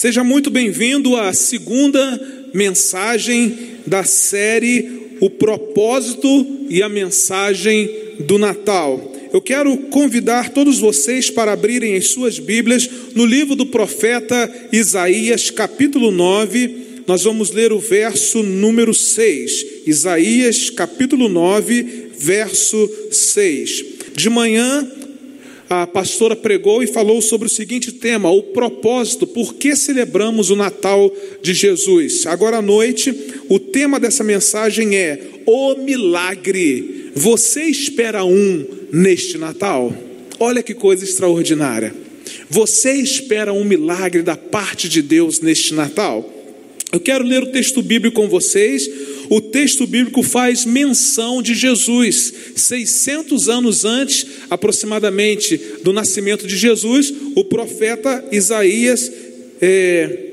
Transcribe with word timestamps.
Seja 0.00 0.24
muito 0.24 0.48
bem-vindo 0.48 1.14
à 1.14 1.30
segunda 1.34 2.48
mensagem 2.54 3.54
da 3.86 4.02
série 4.02 5.10
O 5.20 5.28
Propósito 5.28 6.66
e 6.70 6.82
a 6.82 6.88
Mensagem 6.88 7.90
do 8.20 8.38
Natal. 8.38 9.12
Eu 9.30 9.42
quero 9.42 9.76
convidar 9.76 10.54
todos 10.54 10.78
vocês 10.78 11.28
para 11.28 11.52
abrirem 11.52 11.96
as 11.96 12.08
suas 12.08 12.38
Bíblias 12.38 12.88
no 13.14 13.26
livro 13.26 13.54
do 13.54 13.66
profeta 13.66 14.50
Isaías, 14.72 15.50
capítulo 15.50 16.10
9. 16.10 17.02
Nós 17.06 17.24
vamos 17.24 17.50
ler 17.50 17.70
o 17.70 17.78
verso 17.78 18.42
número 18.42 18.94
6. 18.94 19.66
Isaías, 19.86 20.70
capítulo 20.70 21.28
9, 21.28 22.12
verso 22.16 22.90
6. 23.10 23.84
De 24.16 24.30
manhã, 24.30 24.90
a 25.70 25.86
pastora 25.86 26.34
pregou 26.34 26.82
e 26.82 26.88
falou 26.88 27.22
sobre 27.22 27.46
o 27.46 27.50
seguinte 27.50 27.92
tema: 27.92 28.28
o 28.28 28.42
propósito, 28.42 29.24
por 29.24 29.54
que 29.54 29.76
celebramos 29.76 30.50
o 30.50 30.56
Natal 30.56 31.14
de 31.40 31.54
Jesus. 31.54 32.26
Agora 32.26 32.56
à 32.56 32.62
noite, 32.62 33.14
o 33.48 33.60
tema 33.60 34.00
dessa 34.00 34.24
mensagem 34.24 34.96
é 34.96 35.20
o 35.46 35.76
milagre. 35.76 37.12
Você 37.14 37.62
espera 37.62 38.24
um 38.24 38.66
neste 38.92 39.38
Natal? 39.38 39.94
Olha 40.40 40.60
que 40.60 40.74
coisa 40.74 41.04
extraordinária. 41.04 41.94
Você 42.48 42.94
espera 42.94 43.52
um 43.52 43.64
milagre 43.64 44.22
da 44.22 44.36
parte 44.36 44.88
de 44.88 45.00
Deus 45.00 45.40
neste 45.40 45.72
Natal? 45.72 46.28
Eu 46.92 46.98
quero 46.98 47.22
ler 47.22 47.44
o 47.44 47.52
texto 47.52 47.80
bíblico 47.80 48.20
com 48.20 48.28
vocês 48.28 48.90
o 49.30 49.40
texto 49.40 49.86
bíblico 49.86 50.24
faz 50.24 50.64
menção 50.64 51.40
de 51.40 51.54
Jesus. 51.54 52.34
600 52.56 53.48
anos 53.48 53.84
antes, 53.84 54.26
aproximadamente, 54.50 55.56
do 55.84 55.92
nascimento 55.92 56.48
de 56.48 56.56
Jesus, 56.56 57.14
o 57.36 57.44
profeta 57.44 58.24
Isaías, 58.32 59.10
é, 59.62 60.30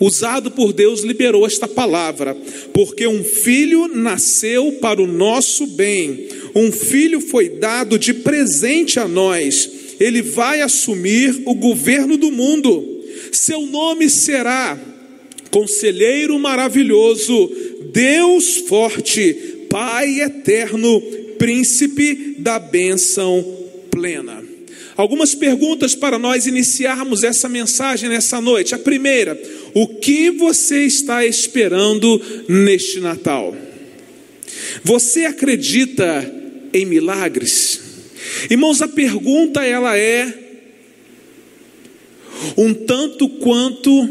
usado 0.00 0.50
por 0.50 0.72
Deus, 0.72 1.02
liberou 1.02 1.46
esta 1.46 1.68
palavra: 1.68 2.36
Porque 2.72 3.06
um 3.06 3.22
filho 3.22 3.86
nasceu 3.86 4.72
para 4.80 5.00
o 5.00 5.06
nosso 5.06 5.64
bem, 5.68 6.26
um 6.56 6.72
filho 6.72 7.20
foi 7.20 7.48
dado 7.50 7.96
de 7.96 8.12
presente 8.12 8.98
a 8.98 9.06
nós, 9.06 9.70
ele 10.00 10.22
vai 10.22 10.60
assumir 10.60 11.40
o 11.46 11.54
governo 11.54 12.16
do 12.16 12.32
mundo. 12.32 13.00
Seu 13.30 13.64
nome 13.64 14.10
será 14.10 14.76
Conselheiro 15.52 16.36
Maravilhoso 16.36 17.48
Deus 17.92 18.56
forte, 18.68 19.54
Pai 19.68 20.20
eterno, 20.20 21.00
príncipe 21.38 22.36
da 22.38 22.58
bênção 22.58 23.44
plena. 23.90 24.42
Algumas 24.96 25.34
perguntas 25.34 25.94
para 25.94 26.18
nós 26.18 26.46
iniciarmos 26.46 27.24
essa 27.24 27.48
mensagem 27.48 28.08
nessa 28.08 28.40
noite. 28.40 28.74
A 28.74 28.78
primeira, 28.78 29.40
o 29.74 29.88
que 29.88 30.30
você 30.30 30.84
está 30.84 31.26
esperando 31.26 32.22
neste 32.48 33.00
Natal? 33.00 33.56
Você 34.84 35.24
acredita 35.24 36.32
em 36.72 36.86
milagres? 36.86 37.80
Irmãos, 38.48 38.80
a 38.80 38.88
pergunta 38.88 39.64
ela 39.64 39.98
é 39.98 40.32
um 42.56 42.72
tanto 42.72 43.28
quanto 43.28 44.08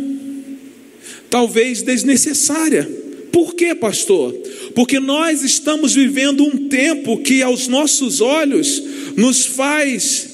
talvez 1.30 1.82
desnecessária. 1.82 3.03
Por 3.34 3.56
quê, 3.56 3.74
pastor? 3.74 4.32
Porque 4.76 5.00
nós 5.00 5.42
estamos 5.42 5.96
vivendo 5.96 6.44
um 6.44 6.70
tempo 6.70 7.18
que, 7.18 7.42
aos 7.42 7.68
nossos 7.68 8.22
olhos, 8.22 8.80
nos 9.18 9.44
faz 9.48 10.30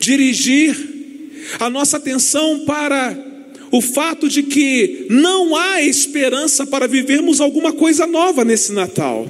dirigir 0.00 0.74
a 1.60 1.68
nossa 1.68 1.98
atenção 1.98 2.60
para 2.60 3.14
o 3.70 3.82
fato 3.82 4.30
de 4.30 4.42
que 4.44 5.08
não 5.10 5.54
há 5.54 5.82
esperança 5.82 6.66
para 6.66 6.88
vivermos 6.88 7.38
alguma 7.38 7.70
coisa 7.70 8.06
nova 8.06 8.46
nesse 8.46 8.72
Natal. 8.72 9.28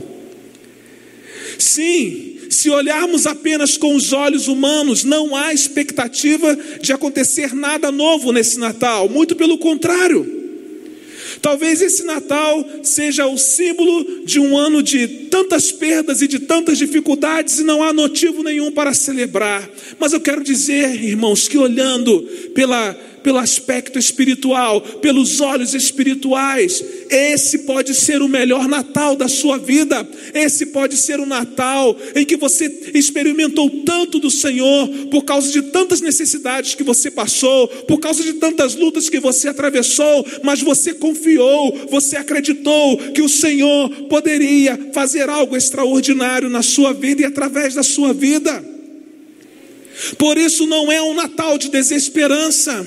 Sim, 1.59 2.37
se 2.49 2.71
olharmos 2.71 3.27
apenas 3.27 3.77
com 3.77 3.97
os 3.97 4.13
olhos 4.13 4.47
humanos, 4.47 5.03
não 5.03 5.35
há 5.35 5.53
expectativa 5.53 6.57
de 6.81 6.93
acontecer 6.93 7.53
nada 7.53 7.91
novo 7.91 8.31
nesse 8.31 8.61
Natal, 8.61 9.09
muito 9.09 9.35
pelo 9.35 9.59
contrário. 9.59 10.38
Talvez 11.41 11.81
esse 11.81 12.05
Natal 12.05 12.65
seja 12.83 13.27
o 13.27 13.39
símbolo 13.39 14.25
de 14.25 14.41
um 14.41 14.57
ano 14.57 14.83
de 14.83 15.07
tantas 15.31 15.71
perdas 15.73 16.23
e 16.23 16.29
de 16.29 16.41
tantas 16.41 16.79
dificuldades 16.79 17.59
e 17.59 17.65
não 17.65 17.83
há 17.83 17.93
motivo 17.93 18.43
nenhum 18.43 18.71
para 18.71 18.95
celebrar. 18.95 19.69
Mas 19.99 20.13
eu 20.13 20.21
quero 20.21 20.43
dizer, 20.43 21.03
irmãos, 21.03 21.49
que 21.49 21.59
olhando 21.59 22.23
pela 22.55 22.97
pelo 23.29 23.37
aspecto 23.37 23.99
espiritual, 23.99 24.81
pelos 24.81 25.39
olhos 25.43 25.75
espirituais. 25.75 26.83
Esse 27.11 27.59
pode 27.59 27.95
ser 27.95 28.23
o 28.23 28.29
melhor 28.29 28.67
Natal 28.67 29.15
da 29.15 29.29
sua 29.29 29.59
vida. 29.59 30.09
Esse 30.33 30.65
pode 30.65 30.97
ser 30.97 31.21
o 31.21 31.27
Natal 31.27 31.95
em 32.15 32.25
que 32.25 32.39
você 32.39 32.91
experimentou 32.95 33.69
tanto 33.85 34.19
do 34.19 34.31
Senhor 34.31 34.89
por 35.11 35.27
causa 35.27 35.53
de 35.53 35.61
tantas 35.61 36.01
necessidades 36.01 36.75
que 36.75 36.83
você 36.83 37.11
passou, 37.11 37.69
por 37.69 38.01
causa 38.01 38.23
de 38.23 38.33
tantas 38.33 38.75
lutas 38.75 39.11
que 39.11 39.21
você 39.21 39.49
atravessou, 39.49 40.27
mas 40.43 40.63
você 40.63 40.95
confiou, 40.95 41.87
você 41.91 42.17
acreditou 42.17 42.97
que 43.13 43.21
o 43.21 43.29
Senhor 43.29 43.91
poderia 44.09 44.89
fazer 44.95 45.29
algo 45.29 45.55
extraordinário 45.55 46.49
na 46.49 46.63
sua 46.63 46.95
vida 46.95 47.21
e 47.21 47.27
através 47.27 47.75
da 47.75 47.83
sua 47.83 48.15
vida. 48.15 48.65
Por 50.17 50.39
isso 50.39 50.67
não 50.67 50.91
é 50.91 51.03
um 51.03 51.13
Natal 51.13 51.59
de 51.59 51.69
desesperança 51.69 52.87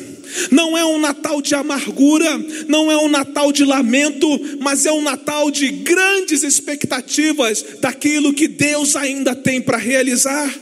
não 0.49 0.77
é 0.77 0.85
um 0.85 0.99
Natal 0.99 1.41
de 1.41 1.55
amargura, 1.55 2.37
não 2.67 2.91
é 2.91 2.97
um 2.97 3.09
Natal 3.09 3.51
de 3.51 3.63
lamento, 3.63 4.27
mas 4.59 4.85
é 4.85 4.91
um 4.91 5.01
Natal 5.01 5.51
de 5.51 5.69
grandes 5.69 6.43
expectativas 6.43 7.65
daquilo 7.79 8.33
que 8.33 8.47
Deus 8.47 8.95
ainda 8.95 9.35
tem 9.35 9.61
para 9.61 9.77
realizar. 9.77 10.53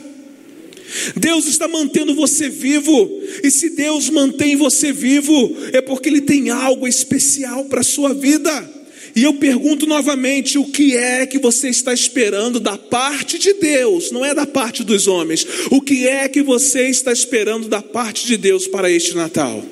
Deus 1.16 1.46
está 1.46 1.68
mantendo 1.68 2.14
você 2.14 2.48
vivo, 2.48 3.08
e 3.44 3.50
se 3.50 3.70
Deus 3.70 4.10
mantém 4.10 4.56
você 4.56 4.92
vivo, 4.92 5.56
é 5.72 5.80
porque 5.80 6.08
Ele 6.08 6.20
tem 6.20 6.50
algo 6.50 6.86
especial 6.86 7.64
para 7.66 7.80
a 7.80 7.84
sua 7.84 8.12
vida. 8.12 8.79
E 9.14 9.22
eu 9.24 9.34
pergunto 9.34 9.86
novamente: 9.86 10.58
o 10.58 10.64
que 10.64 10.96
é 10.96 11.26
que 11.26 11.38
você 11.38 11.68
está 11.68 11.92
esperando 11.92 12.60
da 12.60 12.78
parte 12.78 13.38
de 13.38 13.52
Deus, 13.54 14.10
não 14.10 14.24
é 14.24 14.34
da 14.34 14.46
parte 14.46 14.84
dos 14.84 15.06
homens? 15.06 15.46
O 15.70 15.80
que 15.80 16.06
é 16.06 16.28
que 16.28 16.42
você 16.42 16.88
está 16.88 17.12
esperando 17.12 17.68
da 17.68 17.82
parte 17.82 18.26
de 18.26 18.36
Deus 18.36 18.66
para 18.66 18.90
este 18.90 19.14
Natal? 19.14 19.64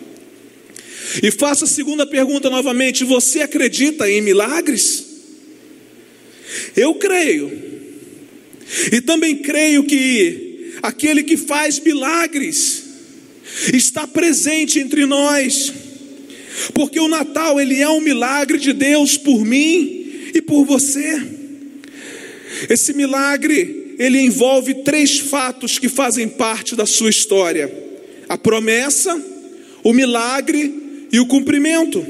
E 1.22 1.30
faço 1.30 1.64
a 1.64 1.68
segunda 1.68 2.06
pergunta 2.06 2.50
novamente: 2.50 3.04
você 3.04 3.40
acredita 3.40 4.10
em 4.10 4.20
milagres? 4.20 5.06
Eu 6.76 6.94
creio, 6.94 7.50
e 8.92 9.00
também 9.00 9.36
creio 9.36 9.84
que 9.84 10.72
aquele 10.82 11.22
que 11.22 11.36
faz 11.36 11.78
milagres 11.78 12.84
está 13.72 14.06
presente 14.06 14.78
entre 14.78 15.06
nós. 15.06 15.72
Porque 16.72 16.98
o 16.98 17.08
Natal 17.08 17.60
ele 17.60 17.80
é 17.80 17.88
um 17.88 18.00
milagre 18.00 18.58
de 18.58 18.72
Deus 18.72 19.16
por 19.16 19.44
mim 19.44 20.30
e 20.34 20.42
por 20.42 20.64
você. 20.64 21.22
Esse 22.68 22.92
milagre 22.92 23.96
ele 23.98 24.20
envolve 24.20 24.82
três 24.82 25.18
fatos 25.18 25.78
que 25.78 25.88
fazem 25.88 26.28
parte 26.28 26.76
da 26.76 26.86
sua 26.86 27.10
história: 27.10 27.72
a 28.28 28.38
promessa, 28.38 29.20
o 29.82 29.92
milagre 29.92 31.06
e 31.12 31.20
o 31.20 31.26
cumprimento. 31.26 32.04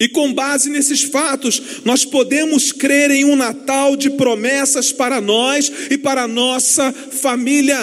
E 0.00 0.08
com 0.08 0.32
base 0.32 0.68
nesses 0.68 1.02
fatos, 1.02 1.62
nós 1.84 2.04
podemos 2.04 2.72
crer 2.72 3.12
em 3.12 3.24
um 3.24 3.36
Natal 3.36 3.94
de 3.94 4.10
promessas 4.10 4.90
para 4.90 5.20
nós 5.20 5.70
e 5.90 5.96
para 5.96 6.26
nossa 6.26 6.92
família. 6.92 7.78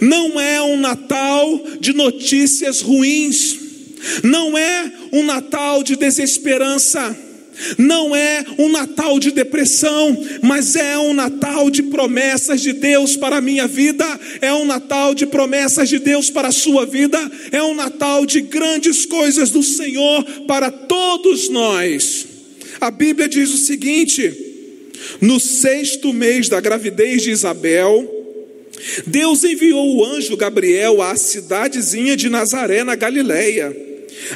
Não 0.00 0.38
é 0.38 0.62
um 0.62 0.76
Natal 0.76 1.64
de 1.80 1.92
notícias 1.92 2.80
ruins 2.80 3.63
não 4.22 4.56
é 4.56 4.92
um 5.12 5.22
Natal 5.22 5.82
de 5.82 5.96
desesperança, 5.96 7.16
não 7.78 8.14
é 8.14 8.44
um 8.58 8.68
Natal 8.68 9.18
de 9.18 9.30
depressão, 9.30 10.16
mas 10.42 10.76
é 10.76 10.98
um 10.98 11.14
Natal 11.14 11.70
de 11.70 11.84
promessas 11.84 12.60
de 12.60 12.72
Deus 12.72 13.16
para 13.16 13.36
a 13.36 13.40
minha 13.40 13.66
vida, 13.66 14.04
é 14.40 14.52
um 14.52 14.64
Natal 14.64 15.14
de 15.14 15.26
promessas 15.26 15.88
de 15.88 15.98
Deus 15.98 16.30
para 16.30 16.48
a 16.48 16.52
sua 16.52 16.84
vida, 16.84 17.18
é 17.52 17.62
um 17.62 17.74
Natal 17.74 18.26
de 18.26 18.40
grandes 18.40 19.04
coisas 19.04 19.50
do 19.50 19.62
Senhor 19.62 20.24
para 20.46 20.70
todos 20.70 21.48
nós. 21.48 22.26
A 22.80 22.90
Bíblia 22.90 23.28
diz 23.28 23.50
o 23.50 23.58
seguinte: 23.58 24.32
no 25.20 25.38
sexto 25.38 26.12
mês 26.12 26.48
da 26.48 26.60
gravidez 26.60 27.22
de 27.22 27.30
Isabel, 27.30 28.10
Deus 29.06 29.44
enviou 29.44 29.96
o 29.96 30.04
anjo 30.04 30.36
Gabriel 30.36 31.00
à 31.00 31.14
cidadezinha 31.16 32.16
de 32.16 32.28
Nazaré, 32.28 32.82
na 32.82 32.96
Galileia 32.96 33.83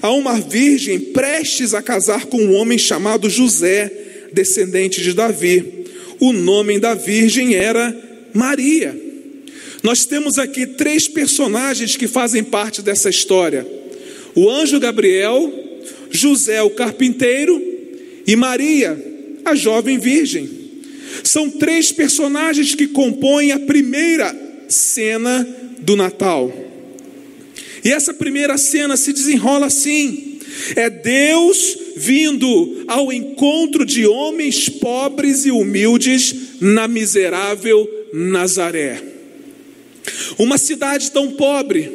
a 0.01 0.11
uma 0.13 0.41
virgem 0.41 0.99
prestes 0.99 1.75
a 1.75 1.83
casar 1.83 2.27
com 2.27 2.39
um 2.39 2.55
homem 2.55 2.79
chamado 2.79 3.29
José, 3.29 3.91
descendente 4.33 5.03
de 5.03 5.13
Davi. 5.13 5.85
O 6.21 6.33
nome 6.33 6.79
da 6.79 6.95
virgem 6.95 7.55
era 7.55 7.95
Maria. 8.35 8.97
Nós 9.83 10.05
temos 10.05 10.39
aqui 10.39 10.67
três 10.67 11.07
personagens 11.07 11.97
que 11.97 12.09
fazem 12.09 12.43
parte 12.43 12.83
dessa 12.83 13.09
história: 13.09 13.67
o 14.35 14.51
anjo 14.51 14.81
Gabriel, 14.81 15.53
José 16.11 16.63
o 16.63 16.71
carpinteiro 16.71 17.63
e 18.27 18.35
Maria, 18.37 18.99
a 19.45 19.55
jovem 19.55 19.99
virgem. 19.99 20.59
São 21.25 21.51
três 21.51 21.91
personagens 21.91 22.75
que 22.75 22.89
compõem 22.89 23.53
a 23.53 23.59
primeira 23.59 24.35
cena 24.69 25.47
do 25.81 25.97
Natal. 25.97 26.68
E 27.89 27.91
essa 27.91 28.13
primeira 28.13 28.59
cena 28.59 28.99
se 28.99 29.15
desenrola 29.15 29.65
assim: 29.65 30.39
é 30.77 30.91
Deus 30.91 31.79
vindo 31.97 32.85
ao 32.87 33.11
encontro 33.11 33.83
de 33.83 34.07
homens 34.07 34.69
pobres 34.69 35.47
e 35.47 35.51
humildes 35.51 36.35
na 36.61 36.87
miserável 36.87 37.89
Nazaré. 38.13 39.03
Uma 40.39 40.59
cidade 40.59 41.11
tão 41.11 41.31
pobre, 41.31 41.91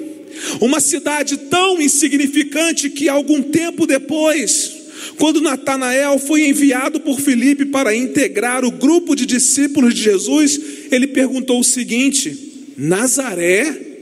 uma 0.60 0.80
cidade 0.80 1.38
tão 1.38 1.80
insignificante 1.80 2.89
que 2.89 3.07
algum 3.07 3.44
tempo 3.44 3.86
depois, 3.86 4.74
quando 5.19 5.42
Natanael 5.42 6.18
foi 6.18 6.48
enviado 6.48 7.01
por 7.01 7.22
Filipe 7.22 7.66
para 7.66 7.96
integrar 7.96 8.66
o 8.66 8.72
grupo 8.72 9.16
de 9.16 9.28
discípulos 9.28 9.94
de 9.94 10.01
Jesus, 10.01 10.60
ele 10.89 11.06
perguntou 11.06 11.60
o 11.60 11.63
seguinte: 11.63 12.74
Nazaré? 12.75 13.93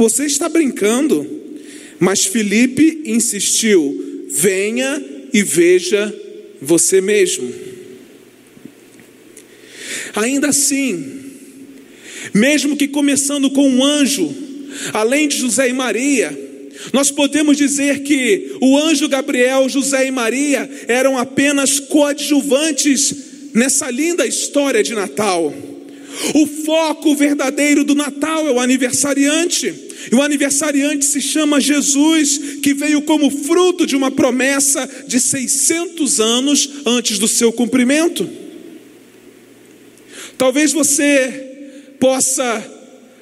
Você 0.00 0.24
está 0.24 0.48
brincando? 0.48 1.26
Mas 1.98 2.24
Filipe 2.24 3.02
insistiu: 3.04 4.26
venha 4.30 5.04
e 5.30 5.42
veja 5.42 6.10
você 6.58 7.02
mesmo. 7.02 7.52
Ainda 10.14 10.48
assim, 10.48 11.20
mesmo 12.32 12.78
que 12.78 12.88
começando 12.88 13.50
com 13.50 13.68
um 13.68 13.84
anjo, 13.84 14.34
além 14.94 15.28
de 15.28 15.36
José 15.36 15.68
e 15.68 15.74
Maria, 15.74 16.34
nós 16.94 17.10
podemos 17.10 17.58
dizer 17.58 18.02
que 18.02 18.56
o 18.58 18.78
anjo 18.78 19.06
Gabriel, 19.06 19.68
José 19.68 20.06
e 20.06 20.10
Maria 20.10 20.66
eram 20.88 21.18
apenas 21.18 21.78
coadjuvantes 21.78 23.14
nessa 23.52 23.90
linda 23.90 24.26
história 24.26 24.82
de 24.82 24.94
Natal. 24.94 25.52
O 26.34 26.46
foco 26.64 27.14
verdadeiro 27.14 27.84
do 27.84 27.94
Natal 27.94 28.48
é 28.48 28.50
o 28.50 28.58
aniversariante. 28.58 29.89
E 30.10 30.14
o 30.14 30.22
aniversariante 30.22 31.04
se 31.04 31.20
chama 31.20 31.60
Jesus, 31.60 32.58
que 32.62 32.72
veio 32.72 33.02
como 33.02 33.30
fruto 33.30 33.86
de 33.86 33.96
uma 33.96 34.10
promessa 34.10 34.88
de 35.06 35.20
600 35.20 36.20
anos 36.20 36.70
antes 36.86 37.18
do 37.18 37.28
seu 37.28 37.52
cumprimento. 37.52 38.28
Talvez 40.38 40.72
você 40.72 41.96
possa 41.98 42.64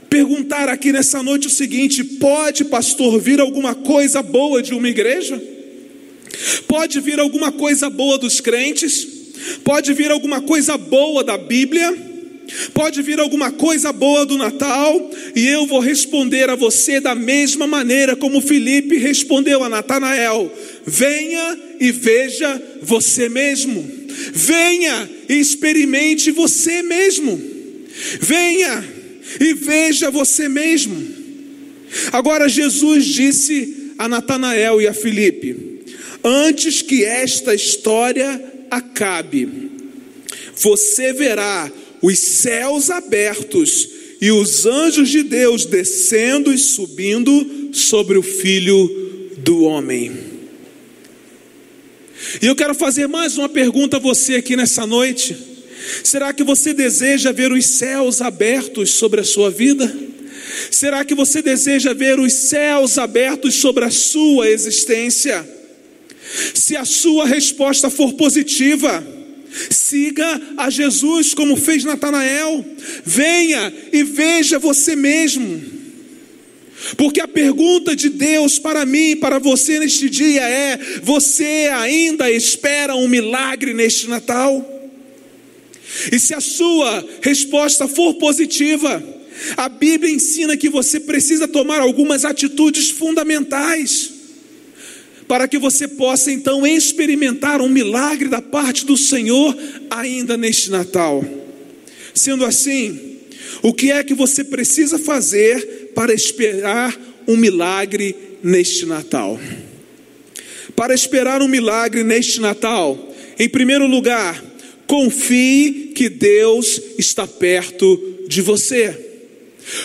perguntar 0.08 0.68
aqui 0.68 0.92
nessa 0.92 1.22
noite 1.22 1.46
o 1.46 1.50
seguinte: 1.50 2.04
pode, 2.04 2.64
pastor, 2.66 3.20
vir 3.20 3.40
alguma 3.40 3.74
coisa 3.74 4.22
boa 4.22 4.62
de 4.62 4.72
uma 4.72 4.88
igreja? 4.88 5.42
Pode 6.68 7.00
vir 7.00 7.18
alguma 7.18 7.50
coisa 7.50 7.90
boa 7.90 8.18
dos 8.18 8.40
crentes? 8.40 9.06
Pode 9.64 9.92
vir 9.92 10.10
alguma 10.10 10.40
coisa 10.40 10.76
boa 10.76 11.24
da 11.24 11.36
Bíblia? 11.36 12.07
Pode 12.72 13.02
vir 13.02 13.20
alguma 13.20 13.52
coisa 13.52 13.92
boa 13.92 14.24
do 14.24 14.38
Natal? 14.38 15.10
E 15.36 15.46
eu 15.46 15.66
vou 15.66 15.80
responder 15.80 16.48
a 16.48 16.54
você 16.54 16.98
da 17.00 17.14
mesma 17.14 17.66
maneira 17.66 18.16
como 18.16 18.40
Felipe 18.40 18.96
respondeu 18.96 19.62
a 19.62 19.68
Natanael: 19.68 20.50
venha 20.86 21.58
e 21.78 21.92
veja 21.92 22.60
você 22.82 23.28
mesmo. 23.28 23.98
Venha 24.32 25.08
e 25.28 25.34
experimente 25.34 26.30
você 26.30 26.82
mesmo. 26.82 27.40
Venha 28.20 28.84
e 29.40 29.54
veja 29.54 30.10
você 30.10 30.48
mesmo. 30.48 31.16
Agora 32.12 32.48
Jesus 32.48 33.04
disse 33.04 33.92
a 33.98 34.08
Natanael 34.08 34.80
e 34.80 34.86
a 34.86 34.94
Filipe: 34.94 35.82
Antes 36.24 36.80
que 36.80 37.04
esta 37.04 37.54
história 37.54 38.42
acabe, 38.70 39.70
você 40.56 41.12
verá 41.12 41.70
os 42.02 42.18
céus 42.18 42.90
abertos 42.90 43.88
e 44.20 44.30
os 44.30 44.66
anjos 44.66 45.08
de 45.08 45.22
Deus 45.22 45.64
descendo 45.64 46.52
e 46.52 46.58
subindo 46.58 47.70
sobre 47.72 48.18
o 48.18 48.22
filho 48.22 49.32
do 49.38 49.62
homem. 49.62 50.12
E 52.42 52.46
eu 52.46 52.56
quero 52.56 52.74
fazer 52.74 53.06
mais 53.06 53.38
uma 53.38 53.48
pergunta 53.48 53.96
a 53.96 54.00
você 54.00 54.34
aqui 54.34 54.56
nessa 54.56 54.86
noite. 54.86 55.36
Será 56.02 56.32
que 56.32 56.42
você 56.42 56.74
deseja 56.74 57.32
ver 57.32 57.52
os 57.52 57.64
céus 57.64 58.20
abertos 58.20 58.94
sobre 58.94 59.20
a 59.20 59.24
sua 59.24 59.50
vida? 59.50 59.90
Será 60.70 61.04
que 61.04 61.14
você 61.14 61.40
deseja 61.40 61.92
ver 61.92 62.18
os 62.18 62.32
céus 62.32 62.98
abertos 62.98 63.54
sobre 63.54 63.84
a 63.84 63.90
sua 63.90 64.48
existência? 64.50 65.48
Se 66.54 66.76
a 66.76 66.84
sua 66.84 67.24
resposta 67.24 67.88
for 67.88 68.14
positiva, 68.14 69.06
siga 69.70 70.40
a 70.56 70.70
Jesus 70.70 71.34
como 71.34 71.56
fez 71.56 71.84
Natanael. 71.84 72.64
Venha 73.04 73.72
e 73.92 74.02
veja 74.02 74.58
você 74.58 74.94
mesmo. 74.94 75.78
Porque 76.96 77.20
a 77.20 77.28
pergunta 77.28 77.94
de 77.96 78.08
Deus 78.08 78.58
para 78.58 78.86
mim 78.86 79.16
para 79.16 79.38
você 79.38 79.78
neste 79.78 80.08
dia 80.08 80.42
é: 80.42 80.78
você 81.02 81.68
ainda 81.72 82.30
espera 82.30 82.94
um 82.94 83.08
milagre 83.08 83.74
neste 83.74 84.08
Natal? 84.08 84.74
E 86.12 86.18
se 86.18 86.34
a 86.34 86.40
sua 86.40 87.04
resposta 87.22 87.88
for 87.88 88.14
positiva, 88.14 89.02
a 89.56 89.68
Bíblia 89.68 90.12
ensina 90.12 90.56
que 90.56 90.68
você 90.68 91.00
precisa 91.00 91.48
tomar 91.48 91.80
algumas 91.80 92.24
atitudes 92.24 92.90
fundamentais 92.90 94.17
para 95.28 95.46
que 95.46 95.58
você 95.58 95.86
possa 95.86 96.32
então 96.32 96.66
experimentar 96.66 97.60
um 97.60 97.68
milagre 97.68 98.28
da 98.28 98.42
parte 98.42 98.86
do 98.86 98.96
Senhor 98.96 99.56
ainda 99.90 100.36
neste 100.36 100.70
Natal. 100.70 101.22
Sendo 102.14 102.44
assim, 102.44 103.18
o 103.62 103.74
que 103.74 103.92
é 103.92 104.02
que 104.02 104.14
você 104.14 104.42
precisa 104.42 104.98
fazer 104.98 105.92
para 105.94 106.12
esperar 106.12 106.98
um 107.28 107.36
milagre 107.36 108.16
neste 108.42 108.86
Natal? 108.86 109.38
Para 110.74 110.94
esperar 110.94 111.42
um 111.42 111.48
milagre 111.48 112.02
neste 112.02 112.40
Natal, 112.40 113.14
em 113.38 113.48
primeiro 113.48 113.86
lugar, 113.86 114.42
Confie 114.88 115.92
que 115.94 116.08
Deus 116.08 116.80
está 116.96 117.26
perto 117.26 118.24
de 118.26 118.40
você. 118.40 119.06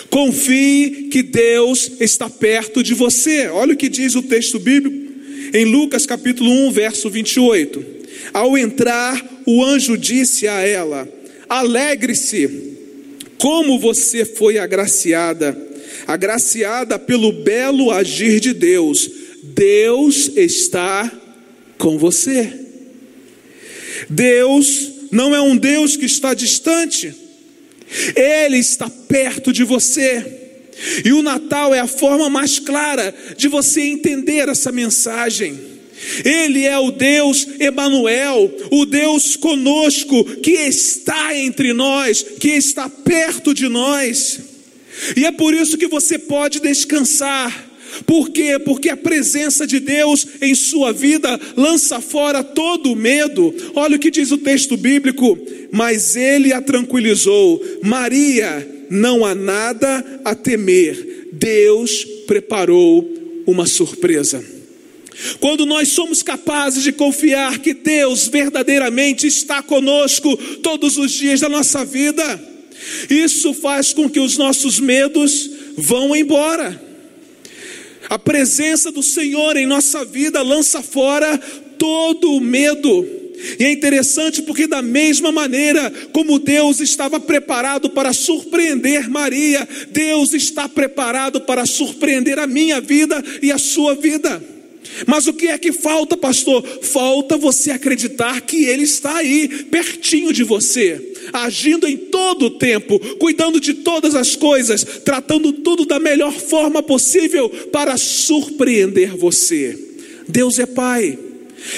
Confie 0.08 1.08
que 1.10 1.22
Deus 1.22 1.92
está 2.00 2.30
perto 2.30 2.82
de 2.82 2.94
você. 2.94 3.48
Olha 3.48 3.74
o 3.74 3.76
que 3.76 3.90
diz 3.90 4.14
o 4.14 4.22
texto 4.22 4.58
bíblico 4.58 5.03
em 5.54 5.64
Lucas 5.64 6.04
capítulo 6.04 6.50
1, 6.66 6.72
verso 6.72 7.08
28. 7.08 7.84
Ao 8.32 8.58
entrar, 8.58 9.24
o 9.46 9.64
anjo 9.64 9.96
disse 9.96 10.48
a 10.48 10.60
ela: 10.60 11.08
Alegre-se, 11.48 12.74
como 13.38 13.78
você 13.78 14.24
foi 14.24 14.58
agraciada, 14.58 15.56
agraciada 16.08 16.98
pelo 16.98 17.32
belo 17.32 17.92
agir 17.92 18.40
de 18.40 18.52
Deus. 18.52 19.08
Deus 19.44 20.32
está 20.34 21.10
com 21.78 21.96
você. 21.96 22.52
Deus 24.10 24.90
não 25.12 25.32
é 25.32 25.40
um 25.40 25.56
Deus 25.56 25.96
que 25.96 26.06
está 26.06 26.34
distante, 26.34 27.14
Ele 28.16 28.58
está 28.58 28.90
perto 28.90 29.52
de 29.52 29.62
você. 29.62 30.43
E 31.04 31.12
o 31.12 31.22
Natal 31.22 31.74
é 31.74 31.80
a 31.80 31.86
forma 31.86 32.28
mais 32.28 32.58
clara 32.58 33.14
de 33.36 33.48
você 33.48 33.82
entender 33.82 34.48
essa 34.48 34.72
mensagem. 34.72 35.58
Ele 36.24 36.64
é 36.64 36.78
o 36.78 36.90
Deus 36.90 37.46
Emanuel, 37.58 38.52
o 38.70 38.84
Deus 38.84 39.36
conosco, 39.36 40.24
que 40.42 40.50
está 40.50 41.36
entre 41.36 41.72
nós, 41.72 42.22
que 42.22 42.50
está 42.50 42.88
perto 42.88 43.54
de 43.54 43.68
nós. 43.68 44.40
E 45.16 45.24
é 45.24 45.32
por 45.32 45.54
isso 45.54 45.78
que 45.78 45.86
você 45.86 46.18
pode 46.18 46.60
descansar 46.60 47.74
por 48.06 48.30
quê? 48.30 48.58
Porque 48.58 48.88
a 48.88 48.96
presença 48.96 49.66
de 49.66 49.78
Deus 49.78 50.26
em 50.40 50.54
sua 50.54 50.92
vida 50.92 51.40
lança 51.56 52.00
fora 52.00 52.42
todo 52.42 52.92
o 52.92 52.96
medo. 52.96 53.54
Olha 53.74 53.96
o 53.96 53.98
que 53.98 54.10
diz 54.10 54.32
o 54.32 54.38
texto 54.38 54.76
bíblico: 54.76 55.38
Mas 55.70 56.16
ele 56.16 56.52
a 56.52 56.60
tranquilizou, 56.60 57.62
Maria, 57.82 58.73
não 58.90 59.24
há 59.24 59.34
nada 59.34 60.20
a 60.24 60.34
temer, 60.34 61.28
Deus 61.32 62.04
preparou 62.26 63.08
uma 63.46 63.66
surpresa. 63.66 64.44
Quando 65.38 65.64
nós 65.64 65.88
somos 65.88 66.22
capazes 66.22 66.82
de 66.82 66.92
confiar 66.92 67.58
que 67.58 67.72
Deus 67.72 68.26
verdadeiramente 68.26 69.26
está 69.26 69.62
conosco 69.62 70.36
todos 70.58 70.96
os 70.96 71.12
dias 71.12 71.40
da 71.40 71.48
nossa 71.48 71.84
vida, 71.84 72.54
isso 73.08 73.54
faz 73.54 73.92
com 73.92 74.10
que 74.10 74.20
os 74.20 74.36
nossos 74.36 74.80
medos 74.80 75.50
vão 75.76 76.14
embora. 76.14 76.82
A 78.08 78.18
presença 78.18 78.90
do 78.90 79.02
Senhor 79.02 79.56
em 79.56 79.66
nossa 79.66 80.04
vida 80.04 80.42
lança 80.42 80.82
fora 80.82 81.38
todo 81.78 82.32
o 82.32 82.40
medo. 82.40 83.23
E 83.58 83.64
é 83.64 83.72
interessante 83.72 84.42
porque, 84.42 84.66
da 84.66 84.80
mesma 84.80 85.32
maneira 85.32 85.92
como 86.12 86.38
Deus 86.38 86.80
estava 86.80 87.18
preparado 87.18 87.90
para 87.90 88.12
surpreender 88.12 89.10
Maria, 89.10 89.66
Deus 89.90 90.32
está 90.32 90.68
preparado 90.68 91.40
para 91.40 91.66
surpreender 91.66 92.38
a 92.38 92.46
minha 92.46 92.80
vida 92.80 93.22
e 93.42 93.50
a 93.50 93.58
sua 93.58 93.94
vida. 93.94 94.42
Mas 95.06 95.26
o 95.26 95.32
que 95.32 95.48
é 95.48 95.58
que 95.58 95.72
falta, 95.72 96.16
pastor? 96.16 96.62
Falta 96.82 97.36
você 97.36 97.72
acreditar 97.72 98.40
que 98.42 98.64
Ele 98.64 98.84
está 98.84 99.16
aí, 99.16 99.48
pertinho 99.64 100.32
de 100.32 100.44
você, 100.44 101.12
agindo 101.32 101.88
em 101.88 101.96
todo 101.96 102.46
o 102.46 102.50
tempo, 102.50 102.98
cuidando 103.16 103.58
de 103.58 103.74
todas 103.74 104.14
as 104.14 104.36
coisas, 104.36 104.84
tratando 105.04 105.52
tudo 105.52 105.84
da 105.84 105.98
melhor 105.98 106.32
forma 106.32 106.82
possível 106.82 107.48
para 107.72 107.96
surpreender 107.96 109.16
você. 109.16 109.76
Deus 110.28 110.58
é 110.58 110.66
Pai, 110.66 111.18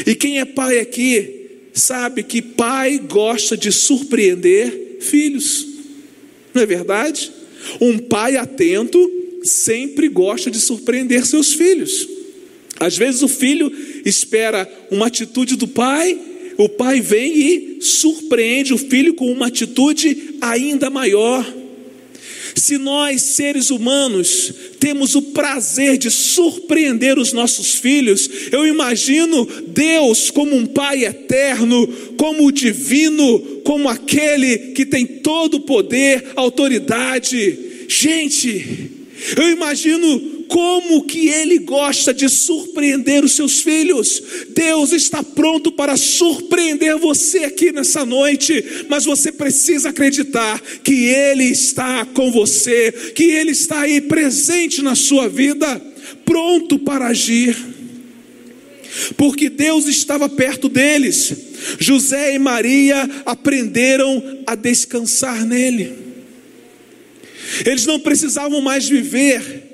e 0.06 0.14
quem 0.14 0.38
é 0.38 0.44
pai 0.44 0.78
aqui 0.78 1.35
sabe 1.76 2.23
que 2.23 2.40
pai 2.40 2.99
gosta 2.99 3.56
de 3.56 3.71
surpreender 3.71 4.99
filhos, 5.00 5.66
não 6.54 6.62
é 6.62 6.66
verdade? 6.66 7.30
Um 7.80 7.99
pai 7.99 8.37
atento 8.37 8.99
sempre 9.42 10.09
gosta 10.09 10.50
de 10.50 10.59
surpreender 10.59 11.25
seus 11.26 11.52
filhos. 11.52 12.09
Às 12.80 12.97
vezes 12.97 13.23
o 13.23 13.28
filho 13.28 13.73
espera 14.04 14.68
uma 14.90 15.06
atitude 15.06 15.56
do 15.56 15.68
pai, 15.68 16.18
o 16.56 16.68
pai 16.68 17.00
vem 17.00 17.38
e 17.38 17.83
surpreende 17.83 18.73
o 18.73 18.78
filho 18.78 19.14
com 19.14 19.30
uma 19.30 19.49
atitude 19.49 20.37
ainda 20.40 20.88
maior. 20.88 21.45
Se 22.66 22.78
nós, 22.78 23.23
seres 23.23 23.70
humanos, 23.70 24.52
temos 24.80 25.14
o 25.14 25.23
prazer 25.23 25.96
de 25.96 26.11
surpreender 26.11 27.16
os 27.16 27.32
nossos 27.32 27.76
filhos, 27.76 28.28
eu 28.50 28.66
imagino 28.66 29.46
Deus 29.68 30.32
como 30.32 30.56
um 30.56 30.66
Pai 30.66 31.04
eterno, 31.04 31.87
como 32.16 32.44
o 32.44 32.50
divino, 32.50 33.38
como 33.62 33.88
aquele 33.88 34.73
que 34.73 34.85
tem 34.85 35.06
todo 35.06 35.58
o 35.58 35.61
poder, 35.61 36.32
autoridade. 36.35 37.87
Gente, 37.88 38.90
eu 39.37 39.49
imagino 39.49 40.35
como 40.48 41.04
que 41.04 41.28
ele 41.28 41.58
gosta 41.58 42.12
de 42.12 42.28
surpreender 42.28 43.24
os 43.24 43.32
seus 43.32 43.60
filhos. 43.60 44.22
Deus 44.54 44.92
está 44.92 45.22
pronto 45.22 45.72
para 45.72 45.96
surpreender 45.96 46.96
você 46.98 47.44
aqui 47.44 47.72
nessa 47.72 48.04
noite, 48.04 48.64
mas 48.88 49.04
você 49.04 49.30
precisa 49.30 49.90
acreditar 49.90 50.60
que 50.82 51.06
ele 51.06 51.44
está 51.44 52.04
com 52.06 52.30
você, 52.30 52.92
que 53.14 53.24
ele 53.24 53.52
está 53.52 53.80
aí 53.80 54.00
presente 54.00 54.82
na 54.82 54.94
sua 54.94 55.28
vida, 55.28 55.80
pronto 56.24 56.78
para 56.78 57.08
agir. 57.08 57.56
Porque 59.16 59.50
Deus 59.50 59.86
estava 59.86 60.28
perto 60.28 60.68
deles. 60.68 61.34
José 61.78 62.34
e 62.34 62.38
Maria 62.38 63.08
aprenderam 63.26 64.40
a 64.46 64.54
descansar 64.54 65.44
nele. 65.44 65.92
Eles 67.64 67.86
não 67.86 68.00
precisavam 68.00 68.60
mais 68.60 68.88
viver 68.88 69.65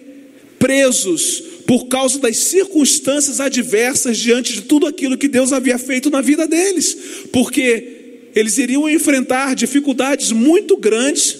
presos 0.62 1.42
por 1.66 1.88
causa 1.88 2.20
das 2.20 2.36
circunstâncias 2.36 3.40
adversas 3.40 4.16
diante 4.16 4.52
de 4.52 4.62
tudo 4.62 4.86
aquilo 4.86 5.18
que 5.18 5.26
Deus 5.26 5.52
havia 5.52 5.76
feito 5.76 6.08
na 6.08 6.20
vida 6.20 6.46
deles, 6.46 6.96
porque 7.32 8.28
eles 8.32 8.58
iriam 8.58 8.88
enfrentar 8.88 9.56
dificuldades 9.56 10.30
muito 10.30 10.76
grandes 10.76 11.36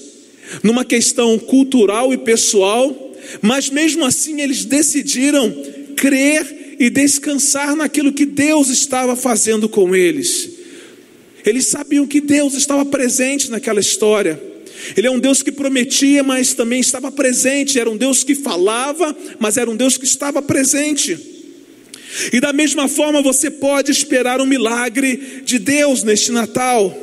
numa 0.61 0.85
questão 0.85 1.39
cultural 1.39 2.13
e 2.13 2.19
pessoal, 2.19 3.15
mas 3.41 3.71
mesmo 3.71 4.05
assim 4.05 4.41
eles 4.41 4.65
decidiram 4.65 5.55
crer 5.97 6.75
e 6.81 6.91
descansar 6.91 7.77
naquilo 7.77 8.13
que 8.13 8.27
Deus 8.27 8.71
estava 8.71 9.15
fazendo 9.15 9.69
com 9.69 9.95
eles. 9.95 10.51
Eles 11.47 11.67
sabiam 11.67 12.09
que 12.09 12.21
Deus 12.21 12.55
estava 12.55 12.85
presente 12.85 13.53
naquela 13.53 13.79
história. 13.79 14.52
Ele 14.97 15.07
é 15.07 15.11
um 15.11 15.19
Deus 15.19 15.43
que 15.43 15.53
prometia, 15.53 16.23
mas 16.23 16.55
também 16.55 16.81
estava 16.81 17.11
presente. 17.11 17.79
Era 17.79 17.91
um 17.91 17.97
Deus 17.97 18.25
que 18.25 18.35
falava, 18.35 19.17
mas 19.39 19.57
era 19.57 19.71
um 19.71 19.77
Deus 19.77 19.97
que 19.97 20.05
estava 20.05 20.43
presente. 20.43 21.19
E 22.33 22.41
da 22.41 22.53
mesma 22.53 22.89
forma 22.89 23.23
você 23.23 23.51
pode 23.51 23.91
esperar 23.91 24.41
um 24.41 24.47
milagre 24.47 25.43
de 25.45 25.59
Deus 25.59 26.03
neste 26.03 26.31
Natal, 26.31 26.95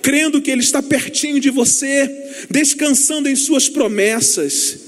crendo 0.00 0.40
que 0.40 0.50
Ele 0.50 0.62
está 0.62 0.82
pertinho 0.82 1.38
de 1.38 1.50
você, 1.50 2.10
descansando 2.50 3.28
em 3.28 3.36
Suas 3.36 3.68
promessas. 3.68 4.84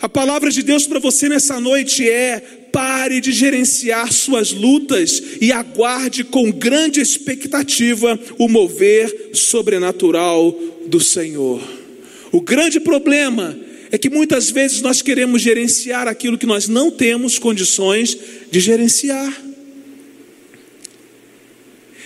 A 0.00 0.08
palavra 0.08 0.50
de 0.50 0.62
Deus 0.62 0.86
para 0.86 0.98
você 0.98 1.28
nessa 1.28 1.60
noite 1.60 2.08
é: 2.08 2.59
pare 2.72 3.20
de 3.20 3.32
gerenciar 3.32 4.12
suas 4.12 4.52
lutas 4.52 5.22
e 5.40 5.52
aguarde 5.52 6.24
com 6.24 6.50
grande 6.50 7.00
expectativa 7.00 8.18
o 8.38 8.48
mover 8.48 9.30
sobrenatural 9.34 10.56
do 10.86 11.00
Senhor. 11.00 11.62
O 12.32 12.40
grande 12.40 12.80
problema 12.80 13.58
é 13.90 13.98
que 13.98 14.08
muitas 14.08 14.50
vezes 14.50 14.80
nós 14.80 15.02
queremos 15.02 15.42
gerenciar 15.42 16.06
aquilo 16.06 16.38
que 16.38 16.46
nós 16.46 16.68
não 16.68 16.90
temos 16.90 17.38
condições 17.38 18.16
de 18.50 18.60
gerenciar. 18.60 19.42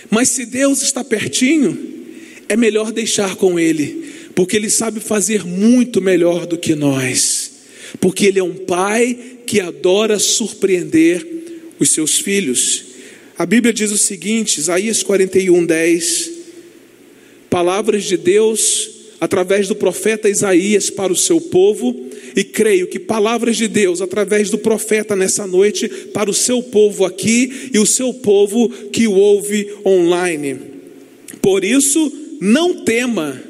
Mas 0.09 0.29
se 0.29 0.45
Deus 0.45 0.81
está 0.81 1.03
pertinho, 1.03 1.77
é 2.49 2.55
melhor 2.55 2.91
deixar 2.91 3.35
com 3.35 3.59
Ele, 3.59 4.05
porque 4.33 4.55
Ele 4.55 4.69
sabe 4.69 4.99
fazer 4.99 5.45
muito 5.45 6.01
melhor 6.01 6.45
do 6.45 6.57
que 6.57 6.75
nós, 6.75 7.51
porque 7.99 8.25
Ele 8.25 8.39
é 8.39 8.43
um 8.43 8.55
Pai 8.55 9.34
que 9.45 9.59
adora 9.59 10.19
surpreender 10.19 11.25
os 11.79 11.89
seus 11.89 12.19
filhos. 12.19 12.85
A 13.37 13.45
Bíblia 13.45 13.73
diz 13.73 13.91
o 13.91 13.97
seguinte, 13.97 14.59
Isaías 14.59 15.03
41, 15.03 15.65
10: 15.65 16.31
palavras 17.49 18.03
de 18.05 18.17
Deus 18.17 18.95
através 19.19 19.67
do 19.67 19.75
profeta 19.75 20.29
Isaías 20.29 20.89
para 20.89 21.11
o 21.11 21.15
seu 21.15 21.39
povo, 21.39 21.95
e 22.35 22.43
creio 22.43 22.87
que 22.87 22.99
palavras 22.99 23.55
de 23.55 23.67
Deus 23.67 24.01
através 24.01 24.49
do 24.49 24.57
profeta 24.57 25.15
nessa 25.15 25.47
noite 25.47 25.87
para 26.13 26.29
o 26.29 26.33
seu 26.33 26.61
povo 26.61 27.05
aqui 27.05 27.71
e 27.73 27.79
o 27.79 27.85
seu 27.85 28.13
povo 28.13 28.69
que 28.91 29.07
o 29.07 29.13
ouve 29.13 29.73
online. 29.85 30.59
Por 31.41 31.63
isso, 31.63 32.11
não 32.41 32.83
tema, 32.83 33.41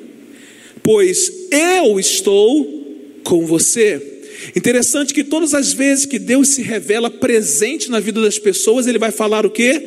pois 0.83 1.31
eu 1.51 1.99
estou 1.99 3.19
com 3.23 3.45
você. 3.45 4.14
Interessante 4.55 5.13
que 5.13 5.23
todas 5.23 5.53
as 5.53 5.73
vezes 5.73 6.05
que 6.05 6.19
Deus 6.19 6.49
se 6.49 6.61
revela 6.61 7.09
presente 7.09 7.89
na 7.89 7.99
vida 7.99 8.21
das 8.21 8.39
pessoas, 8.39 8.87
ele 8.87 8.99
vai 8.99 9.11
falar 9.11 9.45
o 9.45 9.49
quê? 9.49 9.81